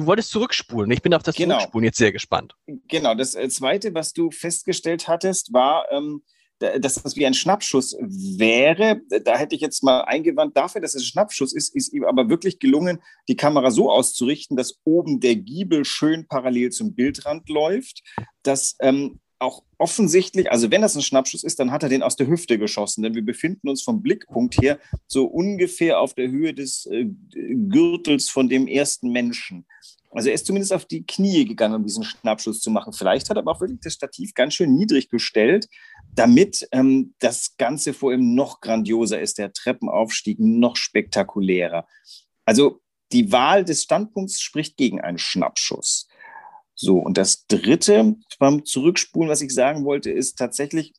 Du 0.00 0.06
wolltest 0.06 0.30
zurückspulen. 0.30 0.90
Ich 0.90 1.02
bin 1.02 1.12
auf 1.12 1.22
das 1.22 1.36
genau. 1.36 1.56
Zurückspulen 1.56 1.84
jetzt 1.84 1.98
sehr 1.98 2.10
gespannt. 2.10 2.54
Genau. 2.88 3.14
Das 3.14 3.34
äh, 3.34 3.50
Zweite, 3.50 3.92
was 3.92 4.14
du 4.14 4.30
festgestellt 4.30 5.08
hattest, 5.08 5.52
war, 5.52 5.92
ähm, 5.92 6.22
dass 6.58 7.02
das 7.02 7.16
wie 7.16 7.26
ein 7.26 7.34
Schnappschuss 7.34 7.94
wäre. 8.00 9.02
Da 9.24 9.36
hätte 9.36 9.54
ich 9.54 9.60
jetzt 9.60 9.82
mal 9.82 10.00
eingewandt, 10.02 10.56
dafür, 10.56 10.80
dass 10.80 10.94
es 10.94 11.02
ein 11.02 11.06
Schnappschuss 11.06 11.52
ist, 11.52 11.74
ist 11.74 11.92
ihm 11.92 12.04
aber 12.04 12.30
wirklich 12.30 12.58
gelungen, 12.58 13.02
die 13.28 13.36
Kamera 13.36 13.70
so 13.70 13.90
auszurichten, 13.90 14.56
dass 14.56 14.78
oben 14.84 15.20
der 15.20 15.36
Giebel 15.36 15.84
schön 15.84 16.26
parallel 16.26 16.70
zum 16.70 16.94
Bildrand 16.94 17.50
läuft, 17.50 18.02
dass 18.42 18.76
ähm, 18.80 19.20
auch 19.40 19.62
offensichtlich, 19.78 20.50
also 20.50 20.70
wenn 20.70 20.82
das 20.82 20.94
ein 20.94 21.02
Schnappschuss 21.02 21.44
ist, 21.44 21.58
dann 21.58 21.70
hat 21.70 21.82
er 21.82 21.88
den 21.88 22.02
aus 22.02 22.16
der 22.16 22.26
Hüfte 22.26 22.58
geschossen, 22.58 23.02
denn 23.02 23.14
wir 23.14 23.24
befinden 23.24 23.68
uns 23.68 23.82
vom 23.82 24.02
Blickpunkt 24.02 24.60
her 24.60 24.78
so 25.06 25.26
ungefähr 25.26 26.00
auf 26.00 26.14
der 26.14 26.30
Höhe 26.30 26.54
des 26.54 26.86
äh, 26.86 27.06
Gürtels 27.34 28.28
von 28.28 28.48
dem 28.48 28.66
ersten 28.66 29.10
Menschen. 29.10 29.66
Also 30.12 30.28
er 30.28 30.34
ist 30.34 30.46
zumindest 30.46 30.72
auf 30.72 30.84
die 30.84 31.06
Knie 31.06 31.44
gegangen, 31.44 31.76
um 31.76 31.84
diesen 31.84 32.02
Schnappschuss 32.02 32.60
zu 32.60 32.70
machen. 32.70 32.92
Vielleicht 32.92 33.30
hat 33.30 33.36
er 33.36 33.42
aber 33.42 33.52
auch 33.52 33.60
wirklich 33.60 33.80
das 33.80 33.94
Stativ 33.94 34.34
ganz 34.34 34.54
schön 34.54 34.74
niedrig 34.74 35.08
gestellt, 35.08 35.68
damit 36.14 36.68
ähm, 36.72 37.14
das 37.20 37.56
Ganze 37.56 37.94
vor 37.94 38.12
ihm 38.12 38.34
noch 38.34 38.60
grandioser 38.60 39.20
ist, 39.20 39.38
der 39.38 39.52
Treppenaufstieg 39.52 40.40
noch 40.40 40.76
spektakulärer. 40.76 41.86
Also 42.44 42.80
die 43.12 43.30
Wahl 43.30 43.64
des 43.64 43.84
Standpunkts 43.84 44.40
spricht 44.40 44.76
gegen 44.76 45.00
einen 45.00 45.18
Schnappschuss. 45.18 46.08
So, 46.80 46.96
und 46.96 47.18
das 47.18 47.46
Dritte 47.46 48.16
beim 48.38 48.64
Zurückspulen, 48.64 49.28
was 49.28 49.42
ich 49.42 49.52
sagen 49.52 49.84
wollte, 49.84 50.10
ist 50.10 50.38
tatsächlich, 50.38 50.94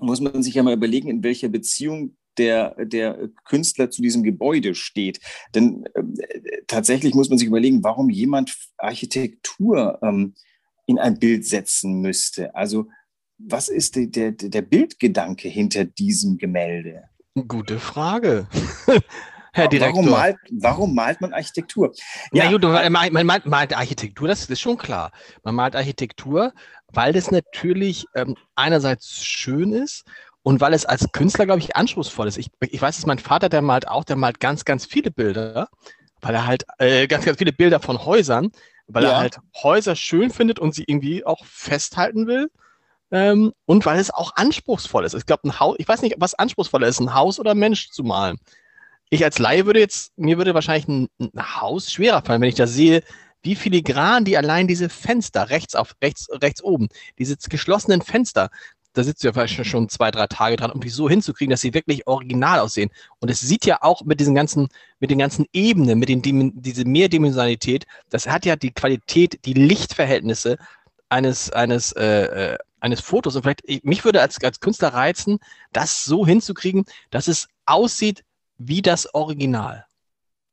muss 0.00 0.22
man 0.22 0.42
sich 0.42 0.54
ja 0.54 0.62
mal 0.62 0.72
überlegen, 0.72 1.10
in 1.10 1.22
welcher 1.22 1.50
Beziehung 1.50 2.16
der, 2.38 2.74
der 2.86 3.28
Künstler 3.44 3.90
zu 3.90 4.00
diesem 4.00 4.22
Gebäude 4.22 4.74
steht. 4.74 5.20
Denn 5.54 5.84
äh, 5.92 6.62
tatsächlich 6.68 7.12
muss 7.12 7.28
man 7.28 7.36
sich 7.36 7.46
überlegen, 7.46 7.84
warum 7.84 8.08
jemand 8.08 8.56
Architektur 8.78 9.98
ähm, 10.02 10.36
in 10.86 10.98
ein 10.98 11.18
Bild 11.18 11.46
setzen 11.46 12.00
müsste. 12.00 12.54
Also 12.54 12.86
was 13.36 13.68
ist 13.68 13.96
der, 13.96 14.06
der, 14.06 14.32
der 14.32 14.62
Bildgedanke 14.62 15.48
hinter 15.48 15.84
diesem 15.84 16.38
Gemälde? 16.38 17.10
Gute 17.46 17.78
Frage. 17.78 18.48
Herr 19.54 19.68
Direktor. 19.68 20.02
Warum 20.02 20.10
malt, 20.10 20.36
warum 20.50 20.94
malt 20.96 21.20
man 21.20 21.32
Architektur? 21.32 21.92
Ja, 22.32 22.50
gut, 22.50 22.62
man, 22.62 22.92
man 22.92 23.24
malt, 23.24 23.46
malt, 23.46 23.72
Architektur, 23.72 24.26
das 24.26 24.46
ist 24.46 24.60
schon 24.60 24.76
klar. 24.76 25.12
Man 25.44 25.54
malt 25.54 25.76
Architektur, 25.76 26.52
weil 26.88 27.12
das 27.12 27.30
natürlich 27.30 28.06
ähm, 28.16 28.34
einerseits 28.56 29.24
schön 29.24 29.72
ist 29.72 30.04
und 30.42 30.60
weil 30.60 30.74
es 30.74 30.84
als 30.84 31.06
Künstler, 31.12 31.46
glaube 31.46 31.60
ich, 31.60 31.76
anspruchsvoll 31.76 32.26
ist. 32.26 32.36
Ich, 32.36 32.50
ich 32.68 32.82
weiß, 32.82 32.96
dass 32.96 33.06
mein 33.06 33.20
Vater, 33.20 33.48
der 33.48 33.62
malt 33.62 33.86
auch, 33.86 34.02
der 34.02 34.16
malt 34.16 34.40
ganz, 34.40 34.64
ganz 34.64 34.86
viele 34.86 35.12
Bilder, 35.12 35.68
weil 36.20 36.34
er 36.34 36.46
halt 36.46 36.64
äh, 36.78 37.06
ganz, 37.06 37.24
ganz 37.24 37.38
viele 37.38 37.52
Bilder 37.52 37.78
von 37.78 38.04
Häusern, 38.04 38.50
weil 38.88 39.04
ja. 39.04 39.10
er 39.10 39.18
halt 39.18 39.38
Häuser 39.62 39.94
schön 39.94 40.30
findet 40.30 40.58
und 40.58 40.74
sie 40.74 40.82
irgendwie 40.84 41.24
auch 41.24 41.44
festhalten 41.44 42.26
will. 42.26 42.50
Ähm, 43.12 43.52
und 43.66 43.86
weil 43.86 44.00
es 44.00 44.10
auch 44.10 44.32
anspruchsvoll 44.34 45.04
ist. 45.04 45.14
Ich 45.14 45.26
glaube, 45.26 45.46
ein 45.46 45.60
Haus, 45.60 45.76
ich 45.78 45.86
weiß 45.86 46.02
nicht, 46.02 46.16
was 46.18 46.34
anspruchsvoller 46.34 46.88
ist, 46.88 46.98
ein 46.98 47.14
Haus 47.14 47.38
oder 47.38 47.52
ein 47.52 47.58
Mensch 47.58 47.90
zu 47.90 48.02
malen 48.02 48.40
ich 49.14 49.24
als 49.24 49.38
Laie 49.38 49.66
würde 49.66 49.80
jetzt, 49.80 50.12
mir 50.16 50.38
würde 50.38 50.54
wahrscheinlich 50.54 50.88
ein, 50.88 51.08
ein 51.18 51.60
Haus 51.60 51.92
schwerer 51.92 52.22
fallen, 52.22 52.40
wenn 52.40 52.48
ich 52.48 52.54
da 52.54 52.66
sehe, 52.66 53.02
wie 53.42 53.54
filigran 53.54 54.24
die 54.24 54.36
allein 54.36 54.66
diese 54.66 54.88
Fenster 54.88 55.50
rechts 55.50 55.74
auf 55.74 55.94
rechts 56.02 56.28
rechts 56.30 56.62
oben, 56.62 56.88
diese 57.18 57.36
geschlossenen 57.36 58.00
Fenster, 58.00 58.50
da 58.94 59.02
sitzt 59.02 59.22
du 59.22 59.28
ja 59.28 59.32
vielleicht 59.32 59.66
schon 59.66 59.88
zwei, 59.88 60.10
drei 60.10 60.26
Tage 60.28 60.56
dran, 60.56 60.70
um 60.70 60.80
die 60.80 60.88
so 60.88 61.08
hinzukriegen, 61.08 61.50
dass 61.50 61.60
sie 61.60 61.74
wirklich 61.74 62.06
original 62.06 62.60
aussehen. 62.60 62.90
Und 63.18 63.28
es 63.28 63.40
sieht 63.40 63.66
ja 63.66 63.78
auch 63.82 64.02
mit 64.04 64.20
diesen 64.20 64.36
ganzen, 64.36 64.68
mit 65.00 65.10
den 65.10 65.18
ganzen 65.18 65.46
Ebenen, 65.52 65.98
mit 65.98 66.08
den, 66.08 66.22
diese 66.54 66.84
Mehrdimensionalität, 66.84 67.86
das 68.08 68.28
hat 68.28 68.46
ja 68.46 68.56
die 68.56 68.70
Qualität, 68.70 69.44
die 69.44 69.54
Lichtverhältnisse 69.54 70.58
eines, 71.08 71.50
eines, 71.50 71.92
äh, 71.92 72.52
äh 72.54 72.58
eines 72.80 73.00
Fotos. 73.00 73.34
Und 73.34 73.42
vielleicht, 73.42 73.84
mich 73.84 74.04
würde 74.04 74.20
als, 74.20 74.42
als 74.44 74.60
Künstler 74.60 74.88
reizen, 74.88 75.38
das 75.72 76.04
so 76.04 76.26
hinzukriegen, 76.26 76.84
dass 77.10 77.28
es 77.28 77.48
aussieht 77.64 78.22
wie 78.56 78.82
das 78.82 79.14
Original. 79.14 79.86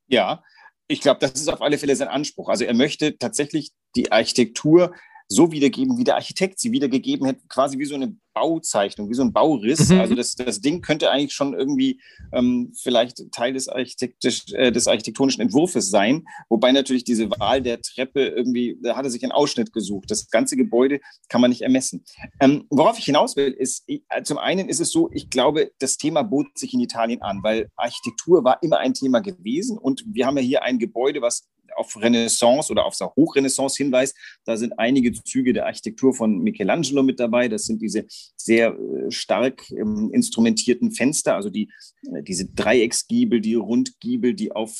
Ja, 0.06 0.42
ich 0.88 1.00
glaube, 1.00 1.20
das 1.20 1.32
ist 1.32 1.48
auf 1.48 1.62
alle 1.62 1.78
Fälle 1.78 1.96
sein 1.96 2.08
Anspruch. 2.08 2.48
Also 2.48 2.64
er 2.64 2.74
möchte 2.74 3.16
tatsächlich 3.16 3.70
die 3.96 4.12
Architektur 4.12 4.94
so 5.34 5.52
wiedergeben, 5.52 5.98
wie 5.98 6.04
der 6.04 6.16
Architekt 6.16 6.60
sie 6.60 6.72
wiedergegeben 6.72 7.26
hätte, 7.26 7.46
quasi 7.48 7.78
wie 7.78 7.84
so 7.84 7.94
eine 7.94 8.16
Bauzeichnung, 8.34 9.10
wie 9.10 9.14
so 9.14 9.22
ein 9.22 9.32
Bauriss. 9.32 9.90
Mhm. 9.90 10.00
Also 10.00 10.14
das, 10.14 10.34
das 10.34 10.60
Ding 10.60 10.80
könnte 10.80 11.10
eigentlich 11.10 11.34
schon 11.34 11.54
irgendwie 11.54 12.00
ähm, 12.32 12.72
vielleicht 12.80 13.30
Teil 13.32 13.52
des, 13.52 13.68
Architektisch, 13.68 14.52
äh, 14.52 14.72
des 14.72 14.88
architektonischen 14.88 15.42
Entwurfs 15.42 15.72
sein, 15.90 16.24
wobei 16.48 16.72
natürlich 16.72 17.04
diese 17.04 17.30
Wahl 17.30 17.62
der 17.62 17.80
Treppe 17.80 18.26
irgendwie, 18.26 18.78
da 18.82 18.96
hat 18.96 19.04
er 19.04 19.10
sich 19.10 19.22
einen 19.22 19.32
Ausschnitt 19.32 19.72
gesucht. 19.72 20.10
Das 20.10 20.28
ganze 20.30 20.56
Gebäude 20.56 21.00
kann 21.28 21.40
man 21.40 21.50
nicht 21.50 21.62
ermessen. 21.62 22.04
Ähm, 22.40 22.66
worauf 22.70 22.98
ich 22.98 23.04
hinaus 23.04 23.36
will, 23.36 23.52
ist, 23.52 23.84
ich, 23.86 24.02
äh, 24.08 24.22
zum 24.22 24.38
einen 24.38 24.68
ist 24.68 24.80
es 24.80 24.90
so, 24.90 25.10
ich 25.12 25.30
glaube, 25.30 25.72
das 25.78 25.96
Thema 25.96 26.22
bot 26.22 26.46
sich 26.56 26.74
in 26.74 26.80
Italien 26.80 27.22
an, 27.22 27.42
weil 27.42 27.70
Architektur 27.76 28.44
war 28.44 28.62
immer 28.62 28.78
ein 28.78 28.94
Thema 28.94 29.20
gewesen 29.20 29.78
und 29.78 30.04
wir 30.06 30.26
haben 30.26 30.36
ja 30.36 30.42
hier 30.42 30.62
ein 30.62 30.78
Gebäude, 30.78 31.22
was 31.22 31.48
auf 31.76 31.96
Renaissance 31.96 32.70
oder 32.70 32.84
auf 32.84 32.96
Hochrenaissance 33.16 33.76
hinweist. 33.76 34.16
Da 34.44 34.56
sind 34.56 34.78
einige 34.78 35.12
Züge 35.12 35.52
der 35.52 35.66
Architektur 35.66 36.14
von 36.14 36.38
Michelangelo 36.38 37.02
mit 37.02 37.20
dabei. 37.20 37.48
Das 37.48 37.64
sind 37.64 37.82
diese 37.82 38.06
sehr 38.36 38.76
äh, 38.76 39.10
stark 39.10 39.70
ähm, 39.70 40.10
instrumentierten 40.12 40.92
Fenster, 40.92 41.34
also 41.34 41.50
die, 41.50 41.68
äh, 42.12 42.22
diese 42.22 42.46
Dreiecksgiebel, 42.46 43.40
die 43.40 43.54
Rundgiebel, 43.54 44.34
die 44.34 44.52
auf 44.52 44.78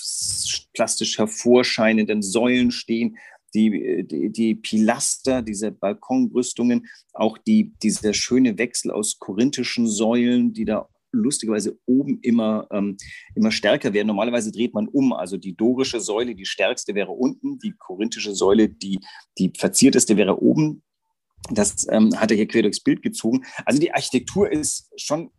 plastisch 0.75 1.19
hervorscheinenden 1.19 2.23
Säulen 2.23 2.71
stehen. 2.71 3.17
Die, 3.55 3.83
äh, 3.83 4.05
die, 4.05 4.31
die, 4.31 4.55
Pilaster, 4.55 5.43
diese 5.43 5.73
Balkonbrüstungen, 5.73 6.87
auch 7.13 7.39
die, 7.39 7.73
dieser 7.83 8.15
schöne 8.15 8.59
Wechsel 8.59 8.91
aus 8.91 9.19
korinthischen 9.19 9.87
Säulen, 9.87 10.53
die 10.53 10.65
da 10.65 10.89
lustigerweise 11.13 11.79
oben 11.87 12.19
immer, 12.23 12.67
ähm, 12.71 12.97
immer 13.35 13.51
stärker 13.51 13.93
werden. 13.93 14.09
Normalerweise 14.09 14.51
dreht 14.51 14.75
man 14.75 14.89
um. 14.89 15.13
Also 15.13 15.37
die 15.37 15.55
dorische 15.55 16.01
Säule, 16.01 16.35
die 16.35 16.47
stärkste 16.47 16.95
wäre 16.95 17.13
unten, 17.13 17.59
die 17.59 17.73
korinthische 17.79 18.35
Säule, 18.35 18.69
die, 18.69 18.99
die 19.39 19.53
verzierteste 19.57 20.17
wäre 20.17 20.43
oben. 20.43 20.83
Das 21.51 21.87
ähm, 21.91 22.19
hat 22.19 22.31
er 22.31 22.37
hier 22.37 22.49
quer 22.49 22.63
durchs 22.63 22.83
Bild 22.83 23.03
gezogen. 23.03 23.45
Also 23.65 23.81
die 23.81 23.93
Architektur 23.93 24.51
ist 24.51 24.91
schon 24.97 25.31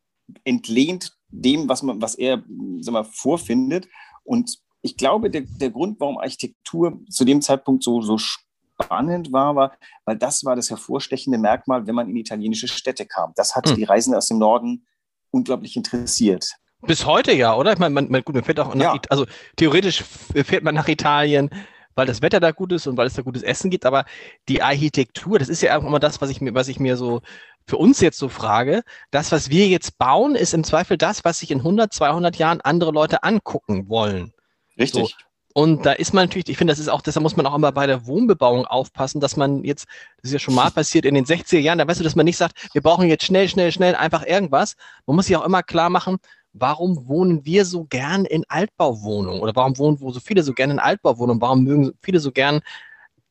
entlehnt 0.43 1.13
dem, 1.29 1.67
was, 1.67 1.83
man, 1.83 2.01
was 2.01 2.15
er 2.15 2.43
sag 2.79 2.93
mal, 2.93 3.03
vorfindet. 3.03 3.87
Und 4.23 4.57
ich 4.81 4.97
glaube, 4.97 5.29
der, 5.29 5.41
der 5.41 5.71
Grund, 5.71 5.99
warum 5.99 6.17
Architektur 6.17 7.01
zu 7.09 7.25
dem 7.25 7.41
Zeitpunkt 7.41 7.83
so, 7.83 8.01
so 8.01 8.17
spannend 8.17 9.31
war, 9.31 9.55
war, 9.55 9.77
weil 10.05 10.17
das 10.17 10.43
war 10.43 10.55
das 10.55 10.69
hervorstechende 10.69 11.37
Merkmal, 11.37 11.87
wenn 11.87 11.95
man 11.95 12.09
in 12.09 12.15
italienische 12.15 12.67
Städte 12.67 13.05
kam. 13.05 13.31
Das 13.35 13.55
hat 13.55 13.67
mhm. 13.67 13.75
die 13.75 13.83
Reisenden 13.83 14.17
aus 14.17 14.27
dem 14.27 14.39
Norden 14.39 14.85
unglaublich 15.33 15.75
interessiert. 15.75 16.53
Bis 16.81 17.05
heute 17.05 17.33
ja, 17.33 17.55
oder? 17.55 17.73
Ich 17.73 17.79
meine, 17.79 17.93
man, 17.93 18.09
man, 18.09 18.23
gut, 18.23 18.35
man 18.35 18.43
fährt 18.43 18.59
auch 18.59 18.75
nach, 18.75 18.95
ja. 18.95 19.01
also 19.09 19.25
theoretisch 19.55 20.03
fährt 20.03 20.63
man 20.63 20.75
nach 20.75 20.87
Italien, 20.87 21.49
weil 21.95 22.05
das 22.05 22.21
Wetter 22.21 22.39
da 22.39 22.51
gut 22.51 22.71
ist 22.73 22.87
und 22.87 22.97
weil 22.97 23.07
es 23.07 23.13
da 23.13 23.21
gutes 23.21 23.43
Essen 23.43 23.69
gibt, 23.69 23.85
aber 23.85 24.05
die 24.49 24.61
Architektur, 24.61 25.39
das 25.39 25.49
ist 25.49 25.61
ja 25.61 25.77
auch 25.77 25.83
immer 25.83 25.99
das, 25.99 26.21
was 26.21 26.29
ich 26.29 26.41
mir, 26.41 26.53
was 26.53 26.67
ich 26.67 26.79
mir 26.79 26.97
so 26.97 27.21
für 27.65 27.77
uns 27.77 28.01
jetzt 28.01 28.17
so 28.17 28.27
frage. 28.27 28.83
Das, 29.11 29.31
was 29.31 29.49
wir 29.49 29.67
jetzt 29.67 29.97
bauen, 29.97 30.35
ist 30.35 30.53
im 30.53 30.63
Zweifel 30.63 30.97
das, 30.97 31.23
was 31.23 31.39
sich 31.39 31.51
in 31.51 31.59
100, 31.59 31.93
200 31.93 32.35
Jahren 32.35 32.59
andere 32.61 32.91
Leute 32.91 33.23
angucken 33.23 33.87
wollen. 33.87 34.33
Richtig. 34.77 35.15
So. 35.17 35.25
Und 35.53 35.85
da 35.85 35.91
ist 35.93 36.13
man 36.13 36.25
natürlich, 36.25 36.49
ich 36.49 36.57
finde, 36.57 36.71
das 36.71 36.79
ist 36.79 36.89
auch, 36.89 37.01
deshalb 37.01 37.21
muss 37.21 37.37
man 37.37 37.45
auch 37.45 37.53
immer 37.53 37.71
bei 37.71 37.85
der 37.85 38.07
Wohnbebauung 38.07 38.65
aufpassen, 38.65 39.21
dass 39.21 39.37
man 39.37 39.63
jetzt, 39.63 39.85
das 40.17 40.29
ist 40.29 40.33
ja 40.33 40.39
schon 40.39 40.55
mal 40.55 40.71
passiert 40.71 41.05
in 41.05 41.13
den 41.13 41.25
60er 41.25 41.59
Jahren, 41.59 41.77
da 41.77 41.87
weißt 41.87 41.99
du, 41.99 42.03
dass 42.03 42.15
man 42.15 42.25
nicht 42.25 42.37
sagt, 42.37 42.73
wir 42.73 42.81
brauchen 42.81 43.07
jetzt 43.07 43.23
schnell, 43.23 43.47
schnell, 43.47 43.71
schnell 43.71 43.95
einfach 43.95 44.25
irgendwas. 44.25 44.75
Man 45.05 45.15
muss 45.15 45.27
sich 45.27 45.37
auch 45.37 45.45
immer 45.45 45.61
klar 45.61 45.91
machen, 45.91 46.17
warum 46.53 47.07
wohnen 47.07 47.45
wir 47.45 47.65
so 47.65 47.85
gern 47.85 48.25
in 48.25 48.43
Altbauwohnungen 48.47 49.41
oder 49.41 49.55
warum 49.55 49.77
wohnen 49.77 49.97
so 49.97 50.19
viele 50.19 50.41
so 50.41 50.53
gern 50.53 50.71
in 50.71 50.79
Altbauwohnungen, 50.79 51.41
warum 51.41 51.63
mögen 51.63 51.93
viele 52.01 52.19
so 52.19 52.31
gern 52.31 52.61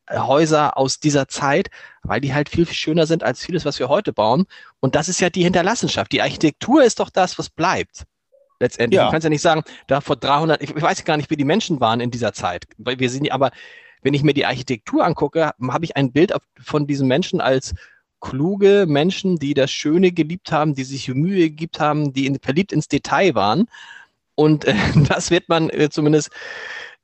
äh, 0.07 0.19
Häuser 0.19 0.77
aus 0.77 0.99
dieser 0.99 1.27
Zeit, 1.27 1.69
weil 2.03 2.21
die 2.21 2.33
halt 2.33 2.47
viel, 2.47 2.65
viel 2.65 2.75
schöner 2.75 3.05
sind 3.05 3.23
als 3.23 3.43
vieles, 3.43 3.65
was 3.65 3.79
wir 3.79 3.89
heute 3.89 4.13
bauen. 4.13 4.45
Und 4.79 4.95
das 4.95 5.09
ist 5.09 5.19
ja 5.19 5.29
die 5.29 5.43
Hinterlassenschaft. 5.43 6.11
Die 6.13 6.21
Architektur 6.21 6.83
ist 6.83 6.99
doch 6.99 7.09
das, 7.09 7.37
was 7.37 7.49
bleibt 7.49 8.05
letztendlich. 8.63 8.97
Ja. 8.97 9.05
Du 9.05 9.11
kannst 9.11 9.23
ja 9.23 9.29
nicht 9.29 9.41
sagen, 9.41 9.63
da 9.87 10.01
vor 10.01 10.15
300, 10.15 10.61
ich, 10.63 10.81
weiß 10.81 11.05
gar 11.05 11.17
nicht, 11.17 11.29
wie 11.29 11.37
die 11.37 11.45
Menschen 11.45 11.79
waren 11.79 11.99
in 11.99 12.09
dieser 12.09 12.33
Zeit. 12.33 12.65
Wir 12.77 13.09
sind, 13.09 13.31
aber 13.31 13.51
wenn 14.01 14.13
ich 14.13 14.23
mir 14.23 14.33
die 14.33 14.45
Architektur 14.45 15.05
angucke, 15.05 15.51
habe 15.69 15.85
ich 15.85 15.95
ein 15.95 16.11
Bild 16.11 16.33
von 16.59 16.87
diesen 16.87 17.07
Menschen 17.07 17.41
als 17.41 17.73
kluge 18.19 18.85
Menschen, 18.87 19.37
die 19.37 19.53
das 19.53 19.69
Schöne 19.69 20.11
geliebt 20.11 20.51
haben, 20.51 20.75
die 20.75 20.85
sich 20.85 21.09
Mühe 21.09 21.49
gegeben 21.49 21.79
haben, 21.79 22.13
die 22.13 22.25
in, 22.25 22.39
verliebt 22.39 22.71
ins 22.71 22.87
Detail 22.87 23.35
waren. 23.35 23.67
Und 24.35 24.65
äh, 24.65 24.73
das 25.07 25.29
wird 25.29 25.49
man 25.49 25.69
äh, 25.69 25.89
zumindest 25.89 26.31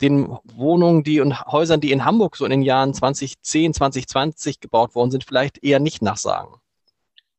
den 0.01 0.29
Wohnungen, 0.55 1.03
die 1.03 1.19
und 1.19 1.45
Häusern, 1.45 1.81
die 1.81 1.91
in 1.91 2.05
Hamburg 2.05 2.37
so 2.37 2.45
in 2.45 2.51
den 2.51 2.61
Jahren 2.61 2.93
2010, 2.93 3.73
2020 3.73 4.61
gebaut 4.61 4.95
worden 4.95 5.11
sind, 5.11 5.25
vielleicht 5.25 5.61
eher 5.61 5.79
nicht 5.79 6.01
nachsagen. 6.01 6.55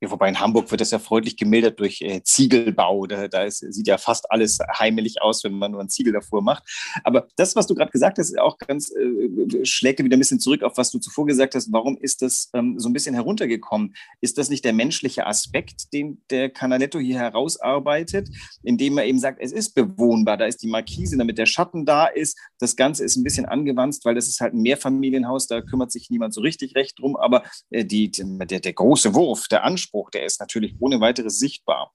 Ja, 0.03 0.11
wobei 0.11 0.31
in 0.31 0.41
Hamburg 0.41 0.71
wird 0.71 0.81
das 0.81 0.93
ja 0.93 0.99
freundlich 0.99 1.37
gemildert 1.37 1.79
durch 1.79 2.01
äh, 2.01 2.23
Ziegelbau. 2.23 3.07
Da, 3.07 3.29
da 3.29 3.45
ist, 3.45 3.59
sieht 3.59 3.87
ja 3.87 3.99
fast 3.99 4.31
alles 4.31 4.59
heimelig 4.79 5.21
aus, 5.21 5.45
wenn 5.45 5.53
man 5.53 5.73
nur 5.73 5.81
einen 5.81 5.91
Ziegel 5.91 6.15
davor 6.15 6.41
macht. 6.41 6.63
Aber 7.05 7.29
das, 7.37 7.55
was 7.55 7.67
du 7.67 7.75
gerade 7.75 7.91
gesagt 7.91 8.17
hast, 8.17 8.31
ist 8.31 8.39
auch 8.39 8.57
ganz, 8.57 8.91
äh, 8.93 9.67
schlägt 9.67 10.03
wieder 10.03 10.17
ein 10.17 10.21
bisschen 10.21 10.41
zurück 10.41 10.63
auf, 10.63 10.79
was 10.79 10.91
du 10.91 10.99
zuvor 11.01 11.27
gesagt 11.27 11.55
hast. 11.55 11.71
Warum 11.71 11.99
ist 11.99 12.23
das 12.23 12.49
ähm, 12.55 12.79
so 12.79 12.89
ein 12.89 12.95
bisschen 12.95 13.15
heruntergekommen? 13.15 13.95
Ist 14.23 14.39
das 14.39 14.49
nicht 14.49 14.65
der 14.65 14.73
menschliche 14.73 15.27
Aspekt, 15.27 15.93
den 15.93 16.23
der 16.31 16.49
Canaletto 16.49 16.99
hier 16.99 17.19
herausarbeitet, 17.19 18.31
indem 18.63 18.97
er 18.97 19.05
eben 19.05 19.19
sagt, 19.19 19.39
es 19.43 19.53
ist 19.53 19.75
bewohnbar, 19.75 20.39
da 20.39 20.47
ist 20.47 20.63
die 20.63 20.69
Markise, 20.69 21.19
damit 21.19 21.37
der 21.37 21.47
Schatten 21.47 21.85
da 21.85 22.07
ist. 22.07 22.39
Das 22.59 22.75
Ganze 22.75 23.05
ist 23.05 23.17
ein 23.17 23.25
bisschen 23.25 23.45
angewandt, 23.45 23.99
weil 24.05 24.15
das 24.15 24.29
ist 24.29 24.41
halt 24.41 24.55
ein 24.55 24.63
Mehrfamilienhaus, 24.63 25.47
da 25.47 25.61
kümmert 25.61 25.93
sich 25.93 26.09
niemand 26.09 26.33
so 26.33 26.41
richtig 26.41 26.75
recht 26.75 26.99
drum. 26.99 27.17
Aber 27.17 27.43
äh, 27.69 27.85
die, 27.85 28.11
der, 28.11 28.61
der 28.61 28.73
große 28.73 29.15
Wurf, 29.15 29.47
der 29.49 29.65
Anspruch, 29.65 29.90
Anspruch, 29.91 30.11
der 30.11 30.25
ist 30.25 30.41
natürlich 30.41 30.77
ohne 30.79 31.01
weiteres 31.01 31.39
sichtbar. 31.39 31.93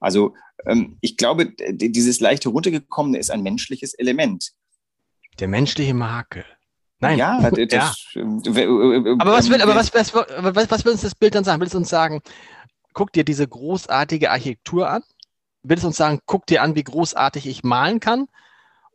Also 0.00 0.34
ähm, 0.66 0.98
ich 1.00 1.16
glaube, 1.16 1.52
dieses 1.70 2.20
leichte 2.20 2.48
runtergekommene 2.48 3.18
ist 3.18 3.30
ein 3.30 3.42
menschliches 3.42 3.94
Element. 3.94 4.52
Der 5.38 5.48
menschliche 5.48 5.94
Makel. 5.94 6.44
Nein. 6.98 7.18
Ja, 7.18 7.50
das, 7.50 8.06
ja. 8.14 8.22
Äh, 8.22 8.62
äh, 8.62 9.16
aber 9.18 9.32
was 9.32 9.50
will, 9.50 9.60
aber 9.60 9.74
was, 9.74 9.92
was, 9.94 10.14
was, 10.14 10.70
was 10.70 10.84
will 10.84 10.92
uns 10.92 11.02
das 11.02 11.14
Bild 11.14 11.34
dann 11.34 11.44
sagen? 11.44 11.60
Will 11.60 11.68
es 11.68 11.74
uns 11.74 11.88
sagen, 11.88 12.22
guck 12.94 13.12
dir 13.12 13.24
diese 13.24 13.46
großartige 13.46 14.30
Architektur 14.30 14.88
an? 14.88 15.02
Will 15.62 15.78
es 15.78 15.84
uns 15.84 15.96
sagen, 15.96 16.20
guck 16.26 16.46
dir 16.46 16.62
an, 16.62 16.74
wie 16.74 16.84
großartig 16.84 17.46
ich 17.46 17.64
malen 17.64 18.00
kann? 18.00 18.28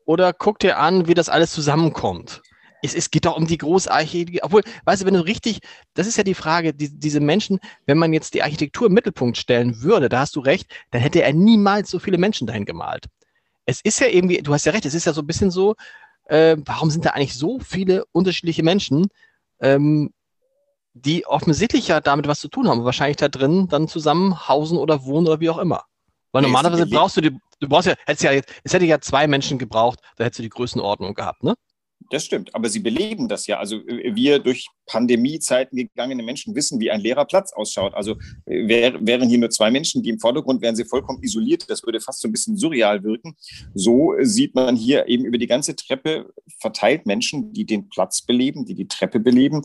Oder 0.05 0.33
guck 0.33 0.59
dir 0.59 0.79
an, 0.79 1.07
wie 1.07 1.13
das 1.13 1.29
alles 1.29 1.51
zusammenkommt? 1.51 2.41
Es, 2.81 2.95
es 2.95 3.11
geht 3.11 3.25
doch 3.25 3.37
um 3.37 3.47
die 3.47 3.57
großartige, 3.57 4.43
obwohl, 4.43 4.63
weißt 4.85 5.01
du, 5.01 5.05
wenn 5.05 5.13
du 5.13 5.21
richtig, 5.25 5.59
das 5.93 6.07
ist 6.07 6.17
ja 6.17 6.23
die 6.23 6.33
Frage, 6.33 6.73
die, 6.73 6.89
diese 6.97 7.19
Menschen, 7.19 7.59
wenn 7.85 7.97
man 7.97 8.13
jetzt 8.13 8.33
die 8.33 8.43
Architektur 8.43 8.87
im 8.87 8.93
Mittelpunkt 8.93 9.37
stellen 9.37 9.81
würde, 9.81 10.09
da 10.09 10.19
hast 10.19 10.35
du 10.35 10.39
recht, 10.39 10.71
dann 10.91 11.01
hätte 11.01 11.21
er 11.21 11.33
niemals 11.33 11.89
so 11.89 11.99
viele 11.99 12.17
Menschen 12.17 12.47
dahin 12.47 12.65
gemalt. 12.65 13.05
Es 13.65 13.81
ist 13.81 13.99
ja 13.99 14.07
irgendwie, 14.07 14.41
du 14.41 14.53
hast 14.53 14.65
ja 14.65 14.71
recht, 14.71 14.85
es 14.85 14.93
ist 14.93 15.05
ja 15.05 15.13
so 15.13 15.21
ein 15.21 15.27
bisschen 15.27 15.51
so, 15.51 15.75
äh, 16.25 16.57
warum 16.65 16.89
sind 16.89 17.05
da 17.05 17.11
eigentlich 17.11 17.35
so 17.35 17.59
viele 17.59 18.05
unterschiedliche 18.11 18.63
Menschen, 18.63 19.07
ähm, 19.59 20.11
die 20.93 21.25
offensichtlich 21.25 21.87
ja 21.87 22.01
damit 22.01 22.27
was 22.27 22.39
zu 22.39 22.49
tun 22.49 22.67
haben, 22.67 22.83
wahrscheinlich 22.83 23.17
da 23.17 23.29
drin 23.29 23.67
dann 23.69 23.87
zusammen 23.87 24.47
hausen 24.47 24.77
oder 24.77 25.05
wohnen 25.05 25.27
oder 25.27 25.39
wie 25.39 25.49
auch 25.49 25.57
immer. 25.57 25.83
Weil 26.31 26.43
normalerweise 26.43 26.85
brauchst 26.87 27.17
du 27.17 27.21
die, 27.21 27.37
du 27.59 27.67
brauchst 27.67 27.87
ja, 27.87 27.95
hättest 28.05 28.23
ja, 28.23 28.31
es 28.63 28.73
hätte 28.73 28.85
ja 28.85 28.99
zwei 28.99 29.27
Menschen 29.27 29.57
gebraucht, 29.57 29.99
da 30.15 30.23
hättest 30.23 30.39
du 30.39 30.43
die 30.43 30.49
Größenordnung 30.49 31.13
gehabt, 31.13 31.43
ne? 31.43 31.55
Das 32.11 32.25
stimmt, 32.25 32.53
aber 32.53 32.67
sie 32.67 32.81
beleben 32.81 33.29
das 33.29 33.47
ja. 33.47 33.57
Also 33.57 33.77
äh, 33.87 34.13
wir 34.13 34.39
durch 34.39 34.67
Pandemiezeiten 34.85 35.77
gegangene 35.77 36.21
Menschen 36.23 36.53
wissen, 36.53 36.79
wie 36.81 36.91
ein 36.91 36.99
leerer 36.99 37.23
Platz 37.23 37.53
ausschaut. 37.53 37.93
Also 37.93 38.17
äh, 38.45 38.67
wär, 38.67 39.05
wären 39.05 39.29
hier 39.29 39.37
nur 39.37 39.49
zwei 39.49 39.71
Menschen, 39.71 40.03
die 40.03 40.09
im 40.09 40.19
Vordergrund 40.19 40.61
wären 40.61 40.75
sie 40.75 40.83
vollkommen 40.83 41.23
isoliert. 41.23 41.69
Das 41.69 41.83
würde 41.83 42.01
fast 42.01 42.19
so 42.19 42.27
ein 42.27 42.33
bisschen 42.33 42.57
surreal 42.57 43.03
wirken. 43.03 43.37
So 43.73 44.13
äh, 44.13 44.25
sieht 44.25 44.55
man 44.55 44.75
hier 44.75 45.07
eben 45.07 45.23
über 45.23 45.37
die 45.37 45.47
ganze 45.47 45.73
Treppe 45.73 46.33
verteilt 46.59 47.05
Menschen, 47.05 47.53
die 47.53 47.65
den 47.65 47.87
Platz 47.87 48.21
beleben, 48.21 48.65
die 48.65 48.75
die 48.75 48.89
Treppe 48.89 49.21
beleben, 49.21 49.61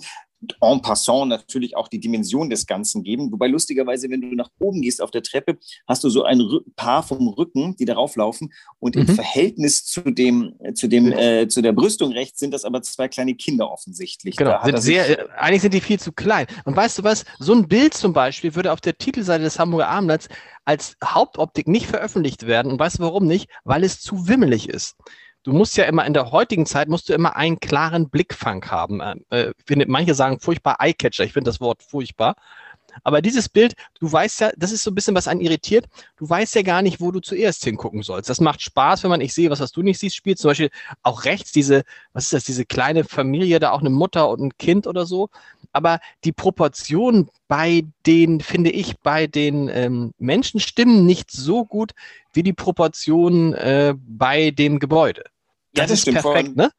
en 0.61 0.81
passant 0.81 1.29
natürlich 1.29 1.77
auch 1.77 1.89
die 1.89 2.01
Dimension 2.01 2.51
des 2.51 2.67
Ganzen 2.67 3.03
geben. 3.03 3.33
Wobei 3.33 3.49
lustigerweise, 3.49 4.11
wenn 4.11 4.21
du 4.21 4.35
nach 4.35 4.51
oben 4.59 4.83
gehst 4.83 5.01
auf 5.01 5.11
der 5.11 5.23
Treppe, 5.23 5.59
hast 5.87 6.05
du 6.05 6.11
so 6.11 6.25
ein 6.25 6.43
Paar 6.77 7.03
vom 7.03 7.29
Rücken, 7.29 7.77
die 7.77 7.85
darauf 7.85 8.17
laufen. 8.17 8.53
Und 8.79 8.97
mhm. 8.97 9.03
im 9.03 9.09
Verhältnis 9.09 9.85
zu 9.85 10.03
dem, 10.03 10.55
zu 10.75 10.89
dem, 10.89 11.13
äh, 11.13 11.49
zu 11.49 11.63
der 11.63 11.73
Brüstung 11.73 12.13
rechts 12.13 12.39
sind 12.39 12.53
das 12.53 12.65
aber 12.65 12.83
zwei 12.83 13.09
kleine 13.09 13.35
Kinder 13.35 13.71
offensichtlich. 13.71 14.37
Genau, 14.37 14.63
sind 14.65 14.81
sehr, 14.81 15.29
eigentlich 15.41 15.63
sind 15.63 15.75
die 15.75 15.81
viel 15.81 15.99
zu 15.99 16.13
klein. 16.13 16.47
Und 16.65 16.77
weißt 16.77 16.99
du 16.99 17.05
was? 17.05 17.25
So 17.39 17.53
ein 17.53 17.69
Bild 17.69 17.95
zum 17.95 18.13
Beispiel 18.13 18.55
würde 18.55 18.73
auf 18.73 18.81
der 18.81 18.99
Titelseite 18.99 19.45
des 19.45 19.59
Hamburger 19.59 19.89
Abendblatts 19.89 20.29
als 20.65 20.97
Hauptoptik 21.03 21.69
nicht 21.69 21.87
veröffentlicht 21.87 22.47
werden. 22.47 22.73
Und 22.73 22.79
weißt 22.79 22.99
du 22.99 23.03
warum 23.03 23.27
nicht? 23.27 23.49
Weil 23.65 23.85
es 23.85 24.01
zu 24.01 24.29
wimmelig 24.29 24.69
ist 24.69 24.97
du 25.47 25.53
musst 25.53 25.77
ja 25.77 25.85
immer 25.85 26.05
in 26.05 26.13
der 26.13 26.33
heutigen 26.33 26.67
Zeit 26.67 26.89
musst 26.89 27.09
du 27.09 27.15
immer 27.15 27.37
einen 27.37 27.61
klaren 27.61 28.11
Blickfang 28.11 28.65
haben. 28.69 29.01
Äh, 29.31 29.53
finde, 29.65 29.87
manche 29.89 30.15
sagen 30.15 30.41
furchtbar 30.41 30.79
Eyecatcher. 30.81 31.25
Ich 31.25 31.33
finde 31.33 31.51
das 31.51 31.61
Wort 31.61 31.85
furchtbar. 31.85 32.35
Aber 33.05 33.23
dieses 33.23 33.49
Bild, 33.49 33.75
du 34.01 34.11
weißt 34.11 34.41
ja, 34.41 34.51
das 34.57 34.73
ist 34.73 34.83
so 34.83 34.91
ein 34.91 34.95
bisschen, 34.95 35.15
was 35.15 35.29
einen 35.29 35.41
irritiert. 35.41 35.87
Du 36.17 36.29
weißt 36.29 36.55
ja 36.55 36.63
gar 36.63 36.83
nicht, 36.83 37.01
wo 37.01 37.13
du 37.13 37.21
zuerst 37.21 37.63
hingucken 37.63 38.03
sollst. 38.03 38.29
Das 38.29 38.41
macht 38.41 38.63
Spaß, 38.63 39.03
wenn 39.05 39.11
man 39.11 39.21
ich 39.21 39.35
sehe, 39.35 39.51
was, 39.51 39.61
was 39.61 39.71
du 39.71 39.83
nicht 39.83 40.01
siehst, 40.01 40.17
spielt. 40.17 40.39
Zum 40.39 40.51
Beispiel 40.51 40.71
auch 41.03 41.25
rechts 41.25 41.53
diese, 41.53 41.85
was 42.13 42.25
ist 42.25 42.33
das, 42.33 42.45
diese 42.45 42.65
kleine 42.65 43.05
Familie, 43.05 43.61
da 43.61 43.71
auch 43.71 43.81
eine 43.81 43.91
Mutter 43.91 44.29
und 44.31 44.41
ein 44.41 44.59
Kind 44.59 44.87
oder 44.87 45.07
so. 45.07 45.29
Aber 45.73 46.01
die 46.25 46.33
Proportionen 46.33 47.31
bei 47.47 47.85
den, 48.07 48.41
finde 48.41 48.71
ich, 48.71 48.99
bei 48.99 49.27
den 49.27 49.69
ähm, 49.69 50.13
Menschen 50.19 50.59
stimmen 50.59 51.05
nicht 51.07 51.31
so 51.31 51.65
gut 51.65 51.93
wie 52.33 52.43
die 52.43 52.55
Proportionen 52.55 53.53
äh, 53.55 53.95
bei 53.97 54.51
dem 54.51 54.79
Gebäude. 54.79 55.25
Ja, 55.77 55.83
das, 55.85 55.91
das 55.91 56.01
stimmt. 56.01 56.19
Perfekt, 56.19 56.57
ne? 56.57 56.71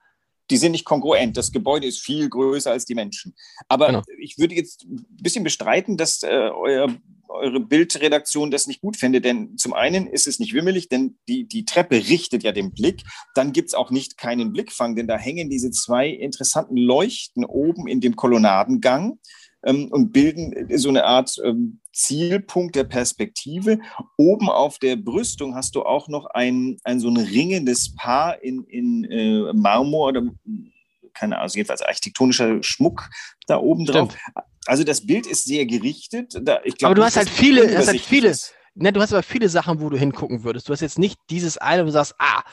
Die 0.49 0.57
sind 0.57 0.71
nicht 0.71 0.85
kongruent. 0.85 1.35
Das 1.35 1.51
Gebäude 1.51 1.87
ist 1.87 1.99
viel 1.99 2.29
größer 2.29 2.71
als 2.71 2.85
die 2.85 2.95
Menschen. 2.95 3.35
Aber 3.67 3.87
genau. 3.87 4.01
ich 4.19 4.37
würde 4.37 4.55
jetzt 4.55 4.85
ein 4.85 5.05
bisschen 5.21 5.43
bestreiten, 5.43 5.97
dass 5.97 6.23
äh, 6.23 6.27
euer, 6.27 6.87
eure 7.27 7.59
Bildredaktion 7.59 8.49
das 8.49 8.65
nicht 8.65 8.79
gut 8.79 8.95
fände. 8.95 9.19
Denn 9.19 9.57
zum 9.57 9.73
einen 9.73 10.07
ist 10.07 10.25
es 10.25 10.39
nicht 10.39 10.53
wimmelig, 10.53 10.87
denn 10.87 11.17
die, 11.27 11.45
die 11.47 11.65
Treppe 11.65 11.97
richtet 11.97 12.43
ja 12.43 12.53
den 12.53 12.71
Blick. 12.71 13.03
Dann 13.35 13.51
gibt 13.51 13.69
es 13.69 13.73
auch 13.73 13.91
nicht 13.91 14.17
keinen 14.17 14.53
Blickfang, 14.53 14.95
denn 14.95 15.07
da 15.07 15.17
hängen 15.17 15.49
diese 15.49 15.71
zwei 15.71 16.07
interessanten 16.07 16.77
Leuchten 16.77 17.43
oben 17.43 17.87
in 17.87 17.99
dem 17.99 18.15
Kolonnadengang 18.15 19.19
ähm, 19.63 19.89
und 19.91 20.13
bilden 20.13 20.69
so 20.77 20.87
eine 20.89 21.03
Art 21.03 21.35
ähm, 21.43 21.81
Zielpunkt 21.97 22.75
der 22.75 22.83
Perspektive. 22.83 23.79
Oben 24.17 24.49
auf 24.49 24.77
der 24.77 24.95
Brüstung 24.95 25.55
hast 25.55 25.75
du 25.75 25.83
auch 25.83 26.07
noch 26.07 26.27
ein, 26.27 26.77
ein 26.83 26.99
so 26.99 27.09
ein 27.09 27.17
ringendes 27.17 27.95
Paar 27.95 28.41
in, 28.43 28.63
in 28.65 29.03
äh, 29.05 29.53
Marmor 29.53 30.09
oder 30.09 30.21
keine 31.13 31.35
Ahnung, 31.35 31.43
also 31.43 31.57
jedenfalls 31.57 31.81
architektonischer 31.81 32.61
Schmuck 32.61 33.09
da 33.47 33.57
oben 33.57 33.87
Stimmt. 33.87 34.11
drauf. 34.11 34.43
Also 34.67 34.83
das 34.83 35.05
Bild 35.05 35.25
ist 35.25 35.45
sehr 35.45 35.65
gerichtet. 35.65 36.37
Da, 36.41 36.59
ich 36.63 36.77
glaub, 36.77 36.91
aber 36.91 36.95
du 36.95 37.03
hast 37.03 37.17
halt 37.17 37.29
viele, 37.29 37.75
hast 37.75 37.87
halt 37.87 38.01
viele, 38.01 38.35
ne, 38.75 38.93
du 38.93 39.01
hast 39.01 39.13
aber 39.13 39.23
viele 39.23 39.49
Sachen, 39.49 39.81
wo 39.81 39.89
du 39.89 39.97
hingucken 39.97 40.43
würdest. 40.43 40.69
Du 40.69 40.73
hast 40.73 40.81
jetzt 40.81 40.99
nicht 40.99 41.17
dieses 41.29 41.57
eine, 41.57 41.81
wo 41.81 41.85
du 41.87 41.91
sagst, 41.93 42.15
ah, 42.19 42.43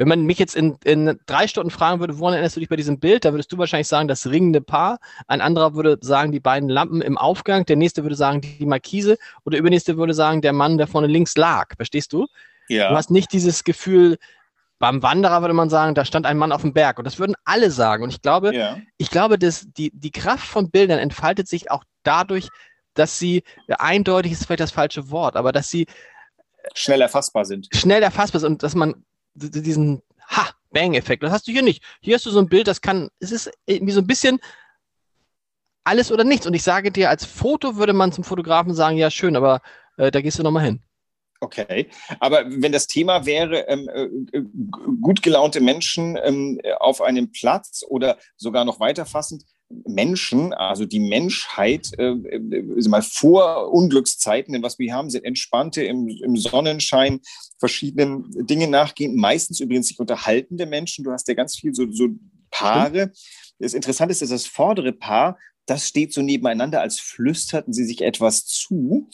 wenn 0.00 0.08
man 0.08 0.22
mich 0.22 0.38
jetzt 0.38 0.56
in, 0.56 0.78
in 0.82 1.20
drei 1.26 1.46
Stunden 1.46 1.70
fragen 1.70 2.00
würde, 2.00 2.18
woran 2.18 2.32
erinnerst 2.32 2.56
du 2.56 2.60
dich 2.60 2.70
bei 2.70 2.76
diesem 2.76 2.98
Bild, 2.98 3.26
da 3.26 3.34
würdest 3.34 3.52
du 3.52 3.58
wahrscheinlich 3.58 3.86
sagen, 3.86 4.08
das 4.08 4.26
ringende 4.26 4.62
Paar. 4.62 4.98
Ein 5.26 5.42
anderer 5.42 5.74
würde 5.74 5.98
sagen, 6.00 6.32
die 6.32 6.40
beiden 6.40 6.70
Lampen 6.70 7.02
im 7.02 7.18
Aufgang. 7.18 7.66
Der 7.66 7.76
nächste 7.76 8.02
würde 8.02 8.16
sagen, 8.16 8.40
die 8.40 8.64
Markise. 8.64 9.18
Oder 9.44 9.56
der 9.56 9.60
übernächste 9.60 9.98
würde 9.98 10.14
sagen, 10.14 10.40
der 10.40 10.54
Mann, 10.54 10.78
der 10.78 10.86
vorne 10.86 11.06
links 11.06 11.36
lag. 11.36 11.76
Verstehst 11.76 12.14
du? 12.14 12.26
Ja. 12.68 12.88
Du 12.88 12.96
hast 12.96 13.10
nicht 13.10 13.30
dieses 13.34 13.62
Gefühl, 13.62 14.16
beim 14.78 15.02
Wanderer 15.02 15.42
würde 15.42 15.52
man 15.52 15.68
sagen, 15.68 15.94
da 15.94 16.06
stand 16.06 16.24
ein 16.24 16.38
Mann 16.38 16.52
auf 16.52 16.62
dem 16.62 16.72
Berg. 16.72 16.96
Und 16.96 17.04
das 17.04 17.18
würden 17.18 17.34
alle 17.44 17.70
sagen. 17.70 18.02
Und 18.02 18.08
ich 18.08 18.22
glaube, 18.22 18.56
ja. 18.56 18.78
ich 18.96 19.10
glaube, 19.10 19.38
dass 19.38 19.66
die, 19.76 19.90
die 19.92 20.12
Kraft 20.12 20.46
von 20.46 20.70
Bildern 20.70 20.98
entfaltet 20.98 21.46
sich 21.46 21.70
auch 21.70 21.84
dadurch, 22.04 22.48
dass 22.94 23.18
sie, 23.18 23.42
eindeutig 23.68 24.32
ist 24.32 24.46
vielleicht 24.46 24.60
das 24.60 24.70
falsche 24.70 25.10
Wort, 25.10 25.36
aber 25.36 25.52
dass 25.52 25.68
sie 25.68 25.84
schnell 26.72 27.02
erfassbar 27.02 27.44
sind. 27.44 27.68
Schnell 27.70 28.02
erfassbar 28.02 28.40
sind 28.40 28.52
und 28.52 28.62
dass 28.62 28.74
man 28.74 29.04
diesen 29.34 30.02
Ha, 30.28 30.50
Bang-Effekt. 30.70 31.22
Das 31.22 31.32
hast 31.32 31.48
du 31.48 31.52
hier 31.52 31.62
nicht. 31.62 31.82
Hier 32.00 32.14
hast 32.14 32.26
du 32.26 32.30
so 32.30 32.38
ein 32.38 32.48
Bild, 32.48 32.68
das 32.68 32.80
kann, 32.80 33.08
es 33.18 33.32
ist 33.32 33.50
irgendwie 33.66 33.92
so 33.92 34.00
ein 34.00 34.06
bisschen 34.06 34.38
alles 35.84 36.12
oder 36.12 36.24
nichts. 36.24 36.46
Und 36.46 36.54
ich 36.54 36.62
sage 36.62 36.92
dir, 36.92 37.10
als 37.10 37.24
Foto 37.24 37.76
würde 37.76 37.92
man 37.92 38.12
zum 38.12 38.24
Fotografen 38.24 38.74
sagen, 38.74 38.96
ja, 38.96 39.10
schön, 39.10 39.36
aber 39.36 39.60
äh, 39.96 40.10
da 40.10 40.20
gehst 40.20 40.38
du 40.38 40.42
nochmal 40.42 40.64
hin. 40.64 40.82
Okay, 41.42 41.88
aber 42.18 42.44
wenn 42.46 42.70
das 42.70 42.86
Thema 42.86 43.24
wäre, 43.24 43.60
ähm, 43.60 43.88
äh, 43.88 44.42
gut 45.00 45.22
gelaunte 45.22 45.62
Menschen 45.62 46.18
ähm, 46.22 46.60
auf 46.78 47.00
einem 47.00 47.32
Platz 47.32 47.82
oder 47.88 48.18
sogar 48.36 48.66
noch 48.66 48.78
weiterfassend, 48.78 49.44
Menschen, 49.86 50.52
also 50.52 50.84
die 50.84 51.00
Menschheit, 51.00 51.90
äh, 51.98 52.10
äh, 52.10 52.88
mal 52.88 53.02
vor 53.02 53.72
Unglückszeiten, 53.72 54.52
denn 54.52 54.62
was 54.62 54.78
wir 54.78 54.92
haben, 54.92 55.10
sind 55.10 55.24
entspannte 55.24 55.82
im, 55.84 56.08
im 56.08 56.36
Sonnenschein 56.36 57.20
verschiedenen 57.58 58.30
Dingen 58.46 58.70
nachgehen, 58.70 59.16
meistens 59.16 59.60
übrigens 59.60 59.88
sich 59.88 59.98
unterhaltende 59.98 60.66
Menschen. 60.66 61.04
Du 61.04 61.12
hast 61.12 61.28
ja 61.28 61.34
ganz 61.34 61.56
viel 61.56 61.74
so, 61.74 61.90
so 61.90 62.08
Paare. 62.50 63.12
Das 63.60 63.74
Interessante 63.74 64.12
ist, 64.12 64.22
dass 64.22 64.30
das 64.30 64.46
vordere 64.46 64.92
Paar 64.92 65.38
das 65.70 65.86
steht 65.86 66.12
so 66.12 66.20
nebeneinander, 66.20 66.80
als 66.80 66.98
flüsterten 66.98 67.72
sie 67.72 67.84
sich 67.84 68.02
etwas 68.02 68.44
zu. 68.44 69.08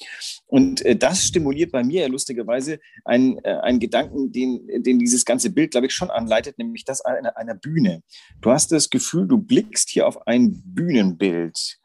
Und 0.46 0.84
äh, 0.84 0.96
das 0.96 1.24
stimuliert 1.24 1.70
bei 1.70 1.84
mir 1.84 2.02
ja 2.02 2.08
lustigerweise 2.08 2.80
einen, 3.04 3.38
äh, 3.44 3.58
einen 3.62 3.78
Gedanken, 3.78 4.32
den, 4.32 4.66
den 4.82 4.98
dieses 4.98 5.26
ganze 5.26 5.50
Bild, 5.50 5.72
glaube 5.72 5.86
ich, 5.86 5.92
schon 5.92 6.10
anleitet, 6.10 6.58
nämlich 6.58 6.84
das 6.84 7.02
einer, 7.02 7.36
einer 7.36 7.54
Bühne. 7.54 8.02
Du 8.40 8.50
hast 8.50 8.72
das 8.72 8.88
Gefühl, 8.88 9.28
du 9.28 9.36
blickst 9.36 9.90
hier 9.90 10.08
auf 10.08 10.26
ein 10.26 10.62
Bühnenbild. 10.64 11.78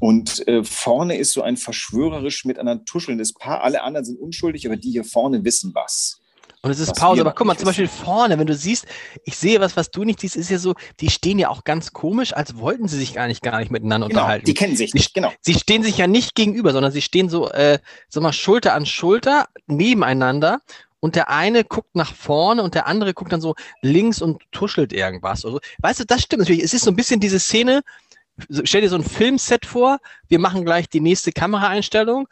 Und 0.00 0.46
äh, 0.48 0.64
vorne 0.64 1.16
ist 1.18 1.32
so 1.32 1.42
ein 1.42 1.56
verschwörerisch 1.56 2.44
miteinander 2.44 2.84
tuschelndes 2.84 3.34
Paar. 3.34 3.62
Alle 3.62 3.82
anderen 3.82 4.04
sind 4.06 4.18
unschuldig, 4.18 4.66
aber 4.66 4.76
die 4.76 4.90
hier 4.90 5.04
vorne 5.04 5.44
wissen 5.44 5.72
was. 5.74 6.20
Und 6.64 6.70
es 6.70 6.78
ist 6.78 6.96
Pause. 6.96 7.20
Aber 7.20 7.32
guck 7.32 7.46
mal, 7.46 7.56
zum 7.58 7.66
Beispiel 7.66 7.88
vorne, 7.88 8.38
wenn 8.38 8.46
du 8.46 8.54
siehst, 8.54 8.86
ich 9.24 9.36
sehe 9.36 9.60
was, 9.60 9.76
was 9.76 9.90
du 9.90 10.02
nicht 10.02 10.20
siehst, 10.20 10.34
ist 10.34 10.50
ja 10.50 10.58
so, 10.58 10.74
die 11.00 11.10
stehen 11.10 11.38
ja 11.38 11.50
auch 11.50 11.64
ganz 11.64 11.92
komisch, 11.92 12.34
als 12.34 12.56
wollten 12.56 12.88
sie 12.88 12.96
sich 12.96 13.12
gar 13.12 13.26
nicht, 13.26 13.42
gar 13.42 13.58
nicht 13.58 13.70
miteinander 13.70 14.08
genau, 14.08 14.20
unterhalten. 14.20 14.46
Die 14.46 14.54
kennen 14.54 14.74
sich 14.74 14.94
nicht, 14.94 15.12
genau. 15.12 15.30
Sie 15.42 15.52
stehen 15.52 15.82
sich 15.82 15.98
ja 15.98 16.06
nicht 16.06 16.34
gegenüber, 16.34 16.72
sondern 16.72 16.90
sie 16.90 17.02
stehen 17.02 17.28
so, 17.28 17.50
äh, 17.50 17.80
sag 18.08 18.22
mal, 18.22 18.32
Schulter 18.32 18.72
an 18.72 18.86
Schulter 18.86 19.48
nebeneinander 19.66 20.62
und 21.00 21.16
der 21.16 21.28
eine 21.28 21.64
guckt 21.64 21.94
nach 21.94 22.14
vorne 22.14 22.62
und 22.62 22.74
der 22.74 22.86
andere 22.86 23.12
guckt 23.12 23.30
dann 23.30 23.42
so 23.42 23.54
links 23.82 24.22
und 24.22 24.40
tuschelt 24.50 24.94
irgendwas. 24.94 25.44
Also, 25.44 25.60
weißt 25.80 26.00
du, 26.00 26.04
das 26.06 26.22
stimmt 26.22 26.40
natürlich. 26.40 26.62
Es 26.62 26.72
ist 26.72 26.84
so 26.84 26.90
ein 26.90 26.96
bisschen 26.96 27.20
diese 27.20 27.38
Szene, 27.38 27.82
stell 28.64 28.80
dir 28.80 28.88
so 28.88 28.96
ein 28.96 29.04
Filmset 29.04 29.66
vor, 29.66 29.98
wir 30.28 30.38
machen 30.38 30.64
gleich 30.64 30.88
die 30.88 31.00
nächste 31.00 31.30
Kameraeinstellung 31.30 32.26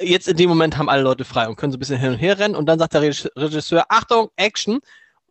jetzt 0.00 0.28
in 0.28 0.36
dem 0.36 0.48
Moment 0.48 0.76
haben 0.76 0.88
alle 0.88 1.02
Leute 1.02 1.24
frei 1.24 1.48
und 1.48 1.56
können 1.56 1.72
so 1.72 1.76
ein 1.76 1.80
bisschen 1.80 1.98
hin 1.98 2.10
und 2.10 2.18
her 2.18 2.38
rennen 2.38 2.54
und 2.54 2.66
dann 2.66 2.78
sagt 2.78 2.94
der 2.94 3.02
Regisseur, 3.02 3.86
Achtung, 3.88 4.28
Action. 4.36 4.80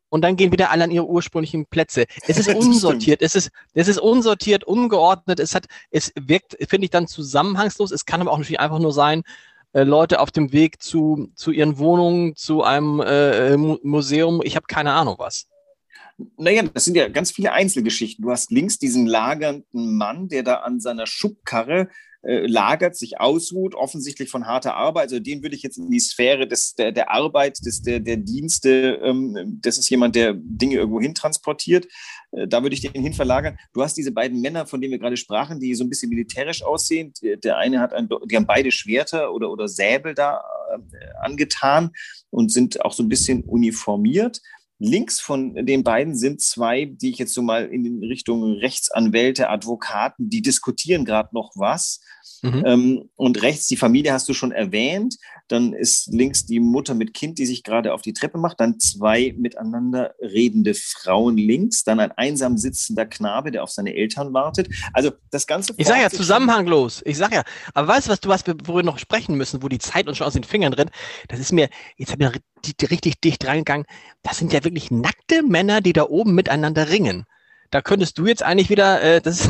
Und 0.09 0.21
dann 0.21 0.37
gehen 0.37 0.51
wieder 0.51 0.69
alle 0.69 0.83
an 0.85 0.91
ihre 0.91 1.07
ursprünglichen 1.07 1.65
Plätze. 1.65 2.05
Es 2.27 2.37
ist 2.37 2.47
unsortiert, 2.55 3.21
es 3.21 3.35
ist, 3.35 3.49
es 3.73 3.87
ist 3.87 3.99
unsortiert, 3.99 4.63
ungeordnet, 4.63 5.39
es 5.39 5.53
hat, 5.55 5.65
es 5.89 6.13
wirkt, 6.15 6.55
finde 6.69 6.85
ich, 6.85 6.91
dann 6.91 7.07
zusammenhangslos. 7.07 7.91
Es 7.91 8.05
kann 8.05 8.21
aber 8.21 8.31
auch 8.31 8.37
natürlich 8.37 8.59
einfach 8.59 8.79
nur 8.79 8.93
sein, 8.93 9.23
äh, 9.73 9.83
Leute 9.83 10.21
auf 10.21 10.31
dem 10.31 10.53
Weg 10.53 10.81
zu, 10.81 11.29
zu 11.35 11.51
ihren 11.51 11.77
Wohnungen, 11.79 12.35
zu 12.35 12.63
einem 12.63 13.01
äh, 13.01 13.57
Museum, 13.57 14.41
ich 14.43 14.55
habe 14.55 14.67
keine 14.67 14.93
Ahnung 14.93 15.15
was. 15.17 15.47
Naja, 16.37 16.63
das 16.63 16.85
sind 16.85 16.95
ja 16.95 17.09
ganz 17.09 17.31
viele 17.31 17.51
Einzelgeschichten. 17.51 18.23
Du 18.23 18.31
hast 18.31 18.51
links 18.51 18.79
diesen 18.79 19.05
lagernden 19.05 19.97
Mann, 19.97 20.29
der 20.29 20.43
da 20.43 20.55
an 20.57 20.79
seiner 20.79 21.07
Schubkarre 21.07 21.89
äh, 22.25 22.47
lagert, 22.47 22.95
sich 22.95 23.19
ausruht, 23.19 23.75
offensichtlich 23.75 24.31
von 24.31 24.47
harter 24.47 24.75
Arbeit. 24.75 25.03
Also 25.03 25.19
den 25.19 25.43
würde 25.43 25.55
ich 25.55 25.61
jetzt 25.61 25.77
in 25.77 25.91
die 25.91 25.99
Sphäre 25.99 26.47
des, 26.47 26.73
der, 26.73 26.91
der 26.91 27.11
Arbeit, 27.11 27.59
des, 27.63 27.83
der, 27.83 27.99
der 27.99 28.17
Dienste, 28.17 28.99
ähm, 29.03 29.59
das 29.61 29.77
ist 29.77 29.89
jemand, 29.89 30.15
der 30.15 30.33
Dinge 30.35 30.77
irgendwo 30.77 30.99
hin 30.99 31.13
transportiert. 31.13 31.85
Äh, 32.31 32.47
da 32.47 32.63
würde 32.63 32.73
ich 32.73 32.81
den 32.81 32.99
hin 32.99 33.13
verlagern. 33.13 33.57
Du 33.73 33.83
hast 33.83 33.95
diese 33.95 34.11
beiden 34.11 34.41
Männer, 34.41 34.65
von 34.65 34.81
denen 34.81 34.91
wir 34.91 34.99
gerade 34.99 35.17
sprachen, 35.17 35.59
die 35.59 35.75
so 35.75 35.83
ein 35.83 35.89
bisschen 35.89 36.09
militärisch 36.09 36.63
aussehen. 36.63 37.13
Der 37.21 37.57
eine 37.57 37.79
hat 37.79 37.93
ein, 37.93 38.09
die 38.25 38.35
haben 38.35 38.47
beide 38.47 38.71
Schwerter 38.71 39.31
oder, 39.31 39.51
oder 39.51 39.67
Säbel 39.67 40.15
da 40.15 40.41
äh, 40.73 40.79
angetan 41.21 41.91
und 42.31 42.51
sind 42.51 42.83
auch 42.83 42.93
so 42.93 43.03
ein 43.03 43.09
bisschen 43.09 43.43
uniformiert. 43.43 44.41
Links 44.77 45.21
von 45.21 45.53
den 45.65 45.83
beiden 45.83 46.15
sind 46.15 46.41
zwei, 46.41 46.85
die 46.85 47.09
ich 47.11 47.17
jetzt 47.17 47.33
so 47.33 47.41
mal 47.41 47.65
in 47.65 48.03
Richtung 48.03 48.43
Rechtsanwälte, 48.43 49.49
Advokaten, 49.49 50.29
die 50.29 50.41
diskutieren 50.41 51.05
gerade 51.05 51.29
noch 51.33 51.51
was. 51.55 52.01
Mhm. 52.41 52.63
Ähm, 52.65 53.09
und 53.15 53.41
rechts 53.41 53.67
die 53.67 53.77
Familie 53.77 54.11
hast 54.11 54.27
du 54.27 54.33
schon 54.33 54.51
erwähnt. 54.51 55.15
Dann 55.47 55.73
ist 55.73 56.07
links 56.11 56.45
die 56.45 56.59
Mutter 56.59 56.95
mit 56.95 57.13
Kind, 57.13 57.37
die 57.37 57.45
sich 57.45 57.63
gerade 57.63 57.93
auf 57.93 58.01
die 58.01 58.13
Treppe 58.13 58.37
macht. 58.37 58.59
Dann 58.59 58.79
zwei 58.79 59.33
miteinander 59.37 60.15
redende 60.19 60.73
Frauen 60.73 61.37
links. 61.37 61.83
Dann 61.83 61.99
ein 61.99 62.11
einsam 62.11 62.57
sitzender 62.57 63.05
Knabe, 63.05 63.51
der 63.51 63.63
auf 63.63 63.69
seine 63.69 63.93
Eltern 63.95 64.33
wartet. 64.33 64.69
Also 64.93 65.11
das 65.31 65.47
Ganze. 65.47 65.73
Ich 65.77 65.87
sage 65.87 66.01
ja 66.01 66.09
zusammenhanglos. 66.09 67.01
Ich 67.05 67.17
sage 67.17 67.35
ja. 67.35 67.43
Aber 67.73 67.87
weißt 67.87 68.07
du, 68.07 68.11
was 68.11 68.19
du 68.21 68.29
wir, 68.29 68.55
worüber 68.65 68.79
wir 68.79 68.83
noch 68.83 68.99
sprechen 68.99 69.35
müssen, 69.35 69.61
wo 69.61 69.67
die 69.67 69.79
Zeit 69.79 70.07
uns 70.07 70.17
schon 70.17 70.27
aus 70.27 70.33
den 70.33 70.43
Fingern 70.43 70.73
rennt? 70.73 70.91
Das 71.27 71.39
ist 71.39 71.51
mir, 71.51 71.69
jetzt 71.97 72.11
habe 72.11 72.23
ich 72.23 72.89
richtig 72.89 73.21
dicht 73.21 73.45
reingegangen. 73.45 73.85
Das 74.23 74.37
sind 74.37 74.51
ja 74.51 74.63
wirklich 74.63 74.91
nackte 74.91 75.43
Männer, 75.43 75.81
die 75.81 75.93
da 75.93 76.03
oben 76.03 76.33
miteinander 76.33 76.89
ringen. 76.89 77.25
Da 77.71 77.81
könntest 77.81 78.17
du 78.17 78.25
jetzt 78.25 78.43
eigentlich 78.43 78.69
wieder, 78.69 79.01
äh, 79.01 79.21
das 79.21 79.49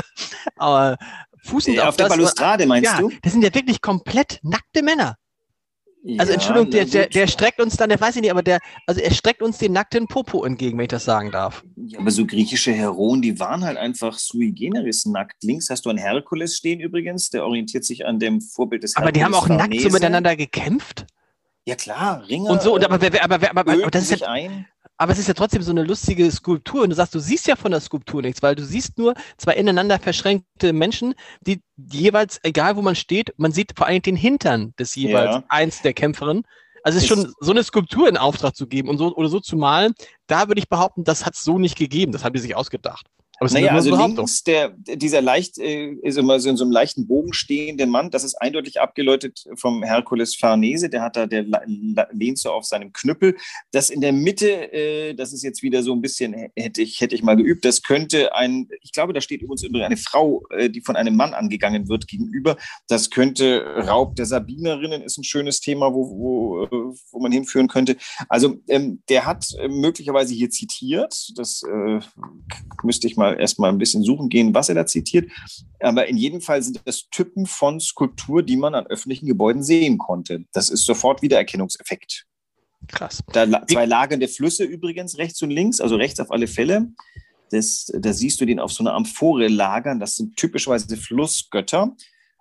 aber 0.56 0.96
fußend 1.44 1.76
ja, 1.76 1.82
auf, 1.82 1.88
auf 1.90 1.96
der 1.96 2.08
Balustrade 2.08 2.66
meinst 2.66 2.92
ja, 2.92 3.00
du? 3.00 3.10
Das 3.22 3.32
sind 3.32 3.42
ja 3.42 3.54
wirklich 3.54 3.80
komplett 3.80 4.40
nackte 4.42 4.82
Männer. 4.82 5.16
Also 6.18 6.32
ja, 6.32 6.34
Entschuldigung, 6.34 6.70
der, 6.70 6.84
der, 6.84 7.08
der 7.08 7.26
streckt 7.26 7.60
uns 7.60 7.76
dann, 7.76 7.88
der 7.88 8.00
weiß 8.00 8.16
ich 8.16 8.22
nicht, 8.22 8.30
aber 8.30 8.42
der, 8.42 8.60
also 8.86 9.00
er 9.00 9.10
streckt 9.12 9.42
uns 9.42 9.58
den 9.58 9.72
nackten 9.72 10.06
Popo 10.06 10.44
entgegen, 10.44 10.78
wenn 10.78 10.84
ich 10.84 10.90
das 10.90 11.04
sagen 11.04 11.32
darf. 11.32 11.64
Ja, 11.76 11.98
aber 11.98 12.10
so 12.10 12.24
griechische 12.26 12.72
Heroen, 12.72 13.22
die 13.22 13.40
waren 13.40 13.64
halt 13.64 13.76
einfach 13.76 14.18
sui 14.18 14.52
generis 14.52 15.06
nackt. 15.06 15.42
Links 15.42 15.68
hast 15.68 15.84
du 15.84 15.90
einen 15.90 15.98
Herkules 15.98 16.56
stehen 16.56 16.80
übrigens, 16.80 17.30
der 17.30 17.44
orientiert 17.44 17.84
sich 17.84 18.06
an 18.06 18.18
dem 18.18 18.40
Vorbild 18.40 18.82
des 18.84 18.96
Aber 18.96 19.06
Herkules 19.06 19.18
die 19.18 19.24
haben 19.24 19.34
auch 19.34 19.46
Farnese. 19.48 19.68
nackt 19.68 19.80
so 19.82 19.88
miteinander 19.90 20.36
gekämpft? 20.36 21.06
Ja 21.64 21.74
klar, 21.74 22.24
Ringer. 22.28 22.50
Und 22.50 22.62
so, 22.62 22.74
und 22.74 22.84
aber, 22.84 22.94
aber, 22.94 23.22
aber, 23.22 23.50
aber, 23.50 23.72
aber 23.72 23.90
das 23.90 24.10
ist 24.12 24.20
ja, 24.20 24.28
ein 24.28 24.66
aber 24.98 25.12
es 25.12 25.18
ist 25.18 25.28
ja 25.28 25.34
trotzdem 25.34 25.62
so 25.62 25.70
eine 25.70 25.84
lustige 25.84 26.30
Skulptur. 26.30 26.82
Und 26.82 26.90
du 26.90 26.96
sagst, 26.96 27.14
du 27.14 27.18
siehst 27.18 27.46
ja 27.46 27.56
von 27.56 27.70
der 27.70 27.80
Skulptur 27.80 28.22
nichts, 28.22 28.42
weil 28.42 28.54
du 28.54 28.64
siehst 28.64 28.98
nur 28.98 29.14
zwei 29.36 29.54
ineinander 29.54 29.98
verschränkte 29.98 30.72
Menschen, 30.72 31.14
die, 31.40 31.60
jeweils, 31.76 32.40
egal 32.42 32.76
wo 32.76 32.82
man 32.82 32.96
steht, 32.96 33.34
man 33.36 33.52
sieht 33.52 33.72
vor 33.76 33.86
allem 33.86 34.02
den 34.02 34.16
Hintern 34.16 34.74
des 34.78 34.94
jeweils 34.94 35.36
ja. 35.36 35.44
eins 35.48 35.82
der 35.82 35.92
Kämpferin. 35.92 36.44
Also 36.82 36.98
es 36.98 37.04
ist 37.04 37.08
schon 37.08 37.32
so 37.40 37.50
eine 37.50 37.64
Skulptur 37.64 38.08
in 38.08 38.16
Auftrag 38.16 38.54
zu 38.54 38.68
geben 38.68 38.88
und 38.88 38.98
so 38.98 39.14
oder 39.16 39.28
so 39.28 39.40
zu 39.40 39.56
malen, 39.56 39.92
da 40.28 40.46
würde 40.46 40.60
ich 40.60 40.68
behaupten, 40.68 41.02
das 41.02 41.26
hat 41.26 41.34
es 41.34 41.42
so 41.42 41.58
nicht 41.58 41.76
gegeben. 41.76 42.12
Das 42.12 42.24
haben 42.24 42.32
die 42.32 42.40
sich 42.40 42.54
ausgedacht. 42.54 43.06
Aber 43.38 43.52
naja, 43.52 43.72
also 43.72 43.94
links 43.94 44.42
der, 44.44 44.70
dieser 44.70 45.20
leicht, 45.20 45.58
äh, 45.58 45.92
ist 46.02 46.16
immer 46.16 46.40
so 46.40 46.48
in 46.48 46.56
so 46.56 46.64
einem 46.64 46.72
leichten 46.72 47.06
Bogen 47.06 47.32
stehende 47.32 47.86
Mann, 47.86 48.10
das 48.10 48.24
ist 48.24 48.34
eindeutig 48.36 48.80
abgeläutet 48.80 49.44
vom 49.56 49.82
Herkules 49.82 50.34
Farnese, 50.34 50.88
der 50.88 51.02
hat 51.02 51.16
da, 51.16 51.26
der 51.26 51.44
lehnt 52.12 52.38
so 52.38 52.50
auf 52.50 52.64
seinem 52.64 52.92
Knüppel. 52.92 53.36
Das 53.72 53.90
in 53.90 54.00
der 54.00 54.12
Mitte, 54.12 54.72
äh, 54.72 55.14
das 55.14 55.32
ist 55.32 55.42
jetzt 55.42 55.62
wieder 55.62 55.82
so 55.82 55.92
ein 55.92 56.00
bisschen, 56.00 56.34
hätte 56.56 56.82
ich, 56.82 57.00
hätte 57.00 57.14
ich 57.14 57.22
mal 57.22 57.36
geübt, 57.36 57.64
das 57.64 57.82
könnte 57.82 58.34
ein, 58.34 58.68
ich 58.80 58.92
glaube, 58.92 59.12
da 59.12 59.20
steht 59.20 59.42
übrigens 59.42 59.64
eine 59.64 59.96
Frau, 59.96 60.44
äh, 60.50 60.70
die 60.70 60.80
von 60.80 60.96
einem 60.96 61.16
Mann 61.16 61.34
angegangen 61.34 61.88
wird 61.88 62.08
gegenüber. 62.08 62.56
Das 62.88 63.10
könnte 63.10 63.64
Raub 63.86 64.16
der 64.16 64.26
Sabinerinnen, 64.26 65.02
ist 65.02 65.18
ein 65.18 65.24
schönes 65.24 65.60
Thema, 65.60 65.92
wo, 65.92 66.10
wo, 66.10 66.64
äh, 66.64 66.96
wo 67.12 67.20
man 67.20 67.32
hinführen 67.32 67.68
könnte. 67.68 67.96
Also 68.28 68.56
ähm, 68.68 69.02
der 69.08 69.26
hat 69.26 69.46
äh, 69.58 69.68
möglicherweise 69.68 70.34
hier 70.34 70.50
zitiert, 70.50 71.32
das 71.36 71.62
äh, 71.62 72.00
müsste 72.82 73.06
ich 73.06 73.16
mal 73.16 73.25
mal 73.30 73.40
erstmal 73.40 73.70
ein 73.70 73.78
bisschen 73.78 74.02
suchen 74.02 74.28
gehen, 74.28 74.54
was 74.54 74.68
er 74.68 74.74
da 74.74 74.86
zitiert. 74.86 75.30
Aber 75.80 76.06
in 76.06 76.16
jedem 76.16 76.40
Fall 76.40 76.62
sind 76.62 76.80
das 76.84 77.08
Typen 77.10 77.46
von 77.46 77.80
Skulptur, 77.80 78.42
die 78.42 78.56
man 78.56 78.74
an 78.74 78.86
öffentlichen 78.86 79.26
Gebäuden 79.26 79.62
sehen 79.62 79.98
konnte. 79.98 80.44
Das 80.52 80.70
ist 80.70 80.84
sofort 80.84 81.22
Wiedererkennungseffekt. 81.22 82.26
Krass. 82.88 83.22
Da, 83.32 83.66
zwei 83.66 83.86
lagernde 83.86 84.28
Flüsse 84.28 84.64
übrigens, 84.64 85.18
rechts 85.18 85.42
und 85.42 85.50
links, 85.50 85.80
also 85.80 85.96
rechts 85.96 86.20
auf 86.20 86.30
alle 86.30 86.46
Fälle. 86.46 86.88
Das, 87.50 87.90
da 87.92 88.12
siehst 88.12 88.40
du 88.40 88.44
den 88.44 88.60
auf 88.60 88.72
so 88.72 88.82
einer 88.82 88.94
Amphore 88.94 89.48
lagern. 89.48 90.00
Das 90.00 90.16
sind 90.16 90.36
typischerweise 90.36 90.96
Flussgötter. 90.96 91.96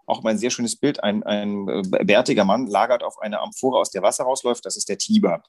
Auch 0.07 0.23
mein 0.23 0.37
sehr 0.37 0.51
schönes 0.51 0.75
Bild. 0.75 1.03
Ein, 1.03 1.23
ein 1.23 1.67
äh, 1.67 2.03
bärtiger 2.03 2.45
Mann 2.45 2.67
lagert 2.67 3.03
auf 3.03 3.19
einer 3.19 3.41
Amphore, 3.41 3.79
aus 3.79 3.91
der 3.91 4.03
Wasser 4.03 4.23
rausläuft. 4.23 4.65
Das 4.65 4.77
ist 4.77 4.89
der 4.89 4.97
Tiber. 4.97 5.43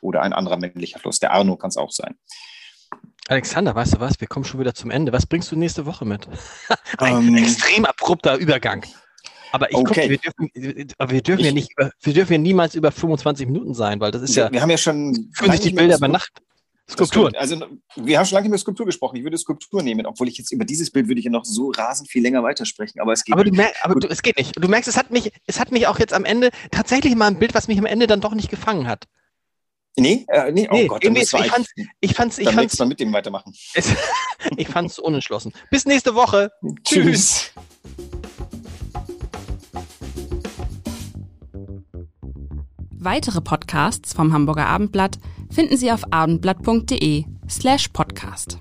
Oder 0.00 0.22
ein 0.22 0.32
anderer 0.32 0.58
männlicher 0.58 0.98
Fluss. 0.98 1.20
Der 1.20 1.32
Arno 1.32 1.56
kann 1.56 1.68
es 1.68 1.76
auch 1.76 1.92
sein. 1.92 2.16
Alexander, 3.28 3.74
weißt 3.74 3.94
du 3.94 4.00
was? 4.00 4.20
Wir 4.20 4.28
kommen 4.28 4.44
schon 4.44 4.60
wieder 4.60 4.74
zum 4.74 4.90
Ende. 4.90 5.12
Was 5.12 5.26
bringst 5.26 5.50
du 5.52 5.56
nächste 5.56 5.86
Woche 5.86 6.04
mit? 6.04 6.28
Ein 6.98 7.16
um, 7.16 7.28
ähm, 7.28 7.36
extrem 7.36 7.84
abrupter 7.84 8.36
Übergang. 8.36 8.84
Aber 9.52 9.70
ich 9.70 9.76
okay. 9.76 10.08
guck, 10.08 10.10
wir 10.10 10.18
dürfen, 10.18 10.94
aber 10.98 11.12
wir 11.12 11.22
dürfen 11.22 11.40
ich, 11.40 11.46
ja 11.46 11.52
nicht, 11.52 11.72
wir 12.00 12.14
dürfen 12.14 12.32
ja 12.32 12.38
niemals 12.38 12.74
über 12.74 12.90
25 12.90 13.46
Minuten 13.46 13.74
sein, 13.74 14.00
weil 14.00 14.10
das 14.10 14.22
ist 14.22 14.34
ja. 14.34 14.50
Wir 14.50 14.62
haben 14.62 14.70
ja 14.70 14.78
schon. 14.78 15.30
Fühlen 15.34 15.52
sich 15.52 15.60
die 15.60 15.70
Bilder 15.70 15.98
über 15.98 16.08
Nacht. 16.08 16.32
Skulptur. 16.90 17.30
Also 17.36 17.56
wir 17.96 18.18
haben 18.18 18.26
schon 18.26 18.36
lange 18.36 18.48
über 18.48 18.58
Skulptur 18.58 18.86
gesprochen. 18.86 19.16
Ich 19.16 19.22
würde 19.22 19.38
Skulptur 19.38 19.82
nehmen, 19.82 20.04
obwohl 20.06 20.28
ich 20.28 20.36
jetzt 20.38 20.52
über 20.52 20.64
dieses 20.64 20.90
Bild 20.90 21.08
würde 21.08 21.20
ich 21.20 21.24
ja 21.24 21.30
noch 21.30 21.44
so 21.44 21.70
rasend 21.70 22.10
viel 22.10 22.22
länger 22.22 22.42
weitersprechen. 22.42 23.00
Aber 23.00 23.12
es 23.12 23.24
geht 23.24 23.34
aber 23.34 23.44
nicht. 23.44 23.54
Du 23.54 23.56
merkst, 23.56 23.84
aber 23.84 23.94
du, 24.00 24.08
es 24.08 24.22
geht 24.22 24.36
nicht. 24.36 24.52
Du 24.56 24.68
merkst, 24.68 24.88
es 24.88 24.96
hat 24.96 25.10
mich, 25.10 25.32
es 25.46 25.60
hat 25.60 25.70
mich 25.70 25.86
auch 25.86 25.98
jetzt 25.98 26.12
am 26.12 26.24
Ende 26.24 26.50
tatsächlich 26.70 27.14
mal 27.14 27.28
ein 27.28 27.38
Bild, 27.38 27.54
was 27.54 27.68
mich 27.68 27.78
am 27.78 27.86
Ende 27.86 28.06
dann 28.06 28.20
doch 28.20 28.34
nicht 28.34 28.50
gefangen 28.50 28.88
hat. 28.88 29.04
Nee, 29.96 30.24
äh, 30.28 30.50
nee, 30.50 30.66
oh 30.70 30.74
nee, 30.74 30.86
Gott, 30.86 31.04
dann 31.04 31.14
ich, 31.16 31.28
fand's, 31.28 31.70
ich 32.00 32.14
fand's, 32.14 32.38
ich 32.38 32.48
fand's, 32.48 32.78
mal 32.78 32.86
mit 32.86 32.98
dem 32.98 33.12
weitermachen. 33.12 33.52
Es, 33.74 33.92
ich 34.56 34.68
fand's 34.68 34.98
unentschlossen. 34.98 35.52
Bis 35.70 35.84
nächste 35.84 36.14
Woche. 36.14 36.50
Tschüss. 36.84 37.52
Weitere 42.90 43.40
Podcasts 43.40 44.14
vom 44.14 44.32
Hamburger 44.32 44.66
Abendblatt 44.66 45.18
finden 45.50 45.76
Sie 45.76 45.92
auf 45.92 46.10
abendblatt.de 46.10 47.24
slash 47.48 47.88
podcast. 47.88 48.58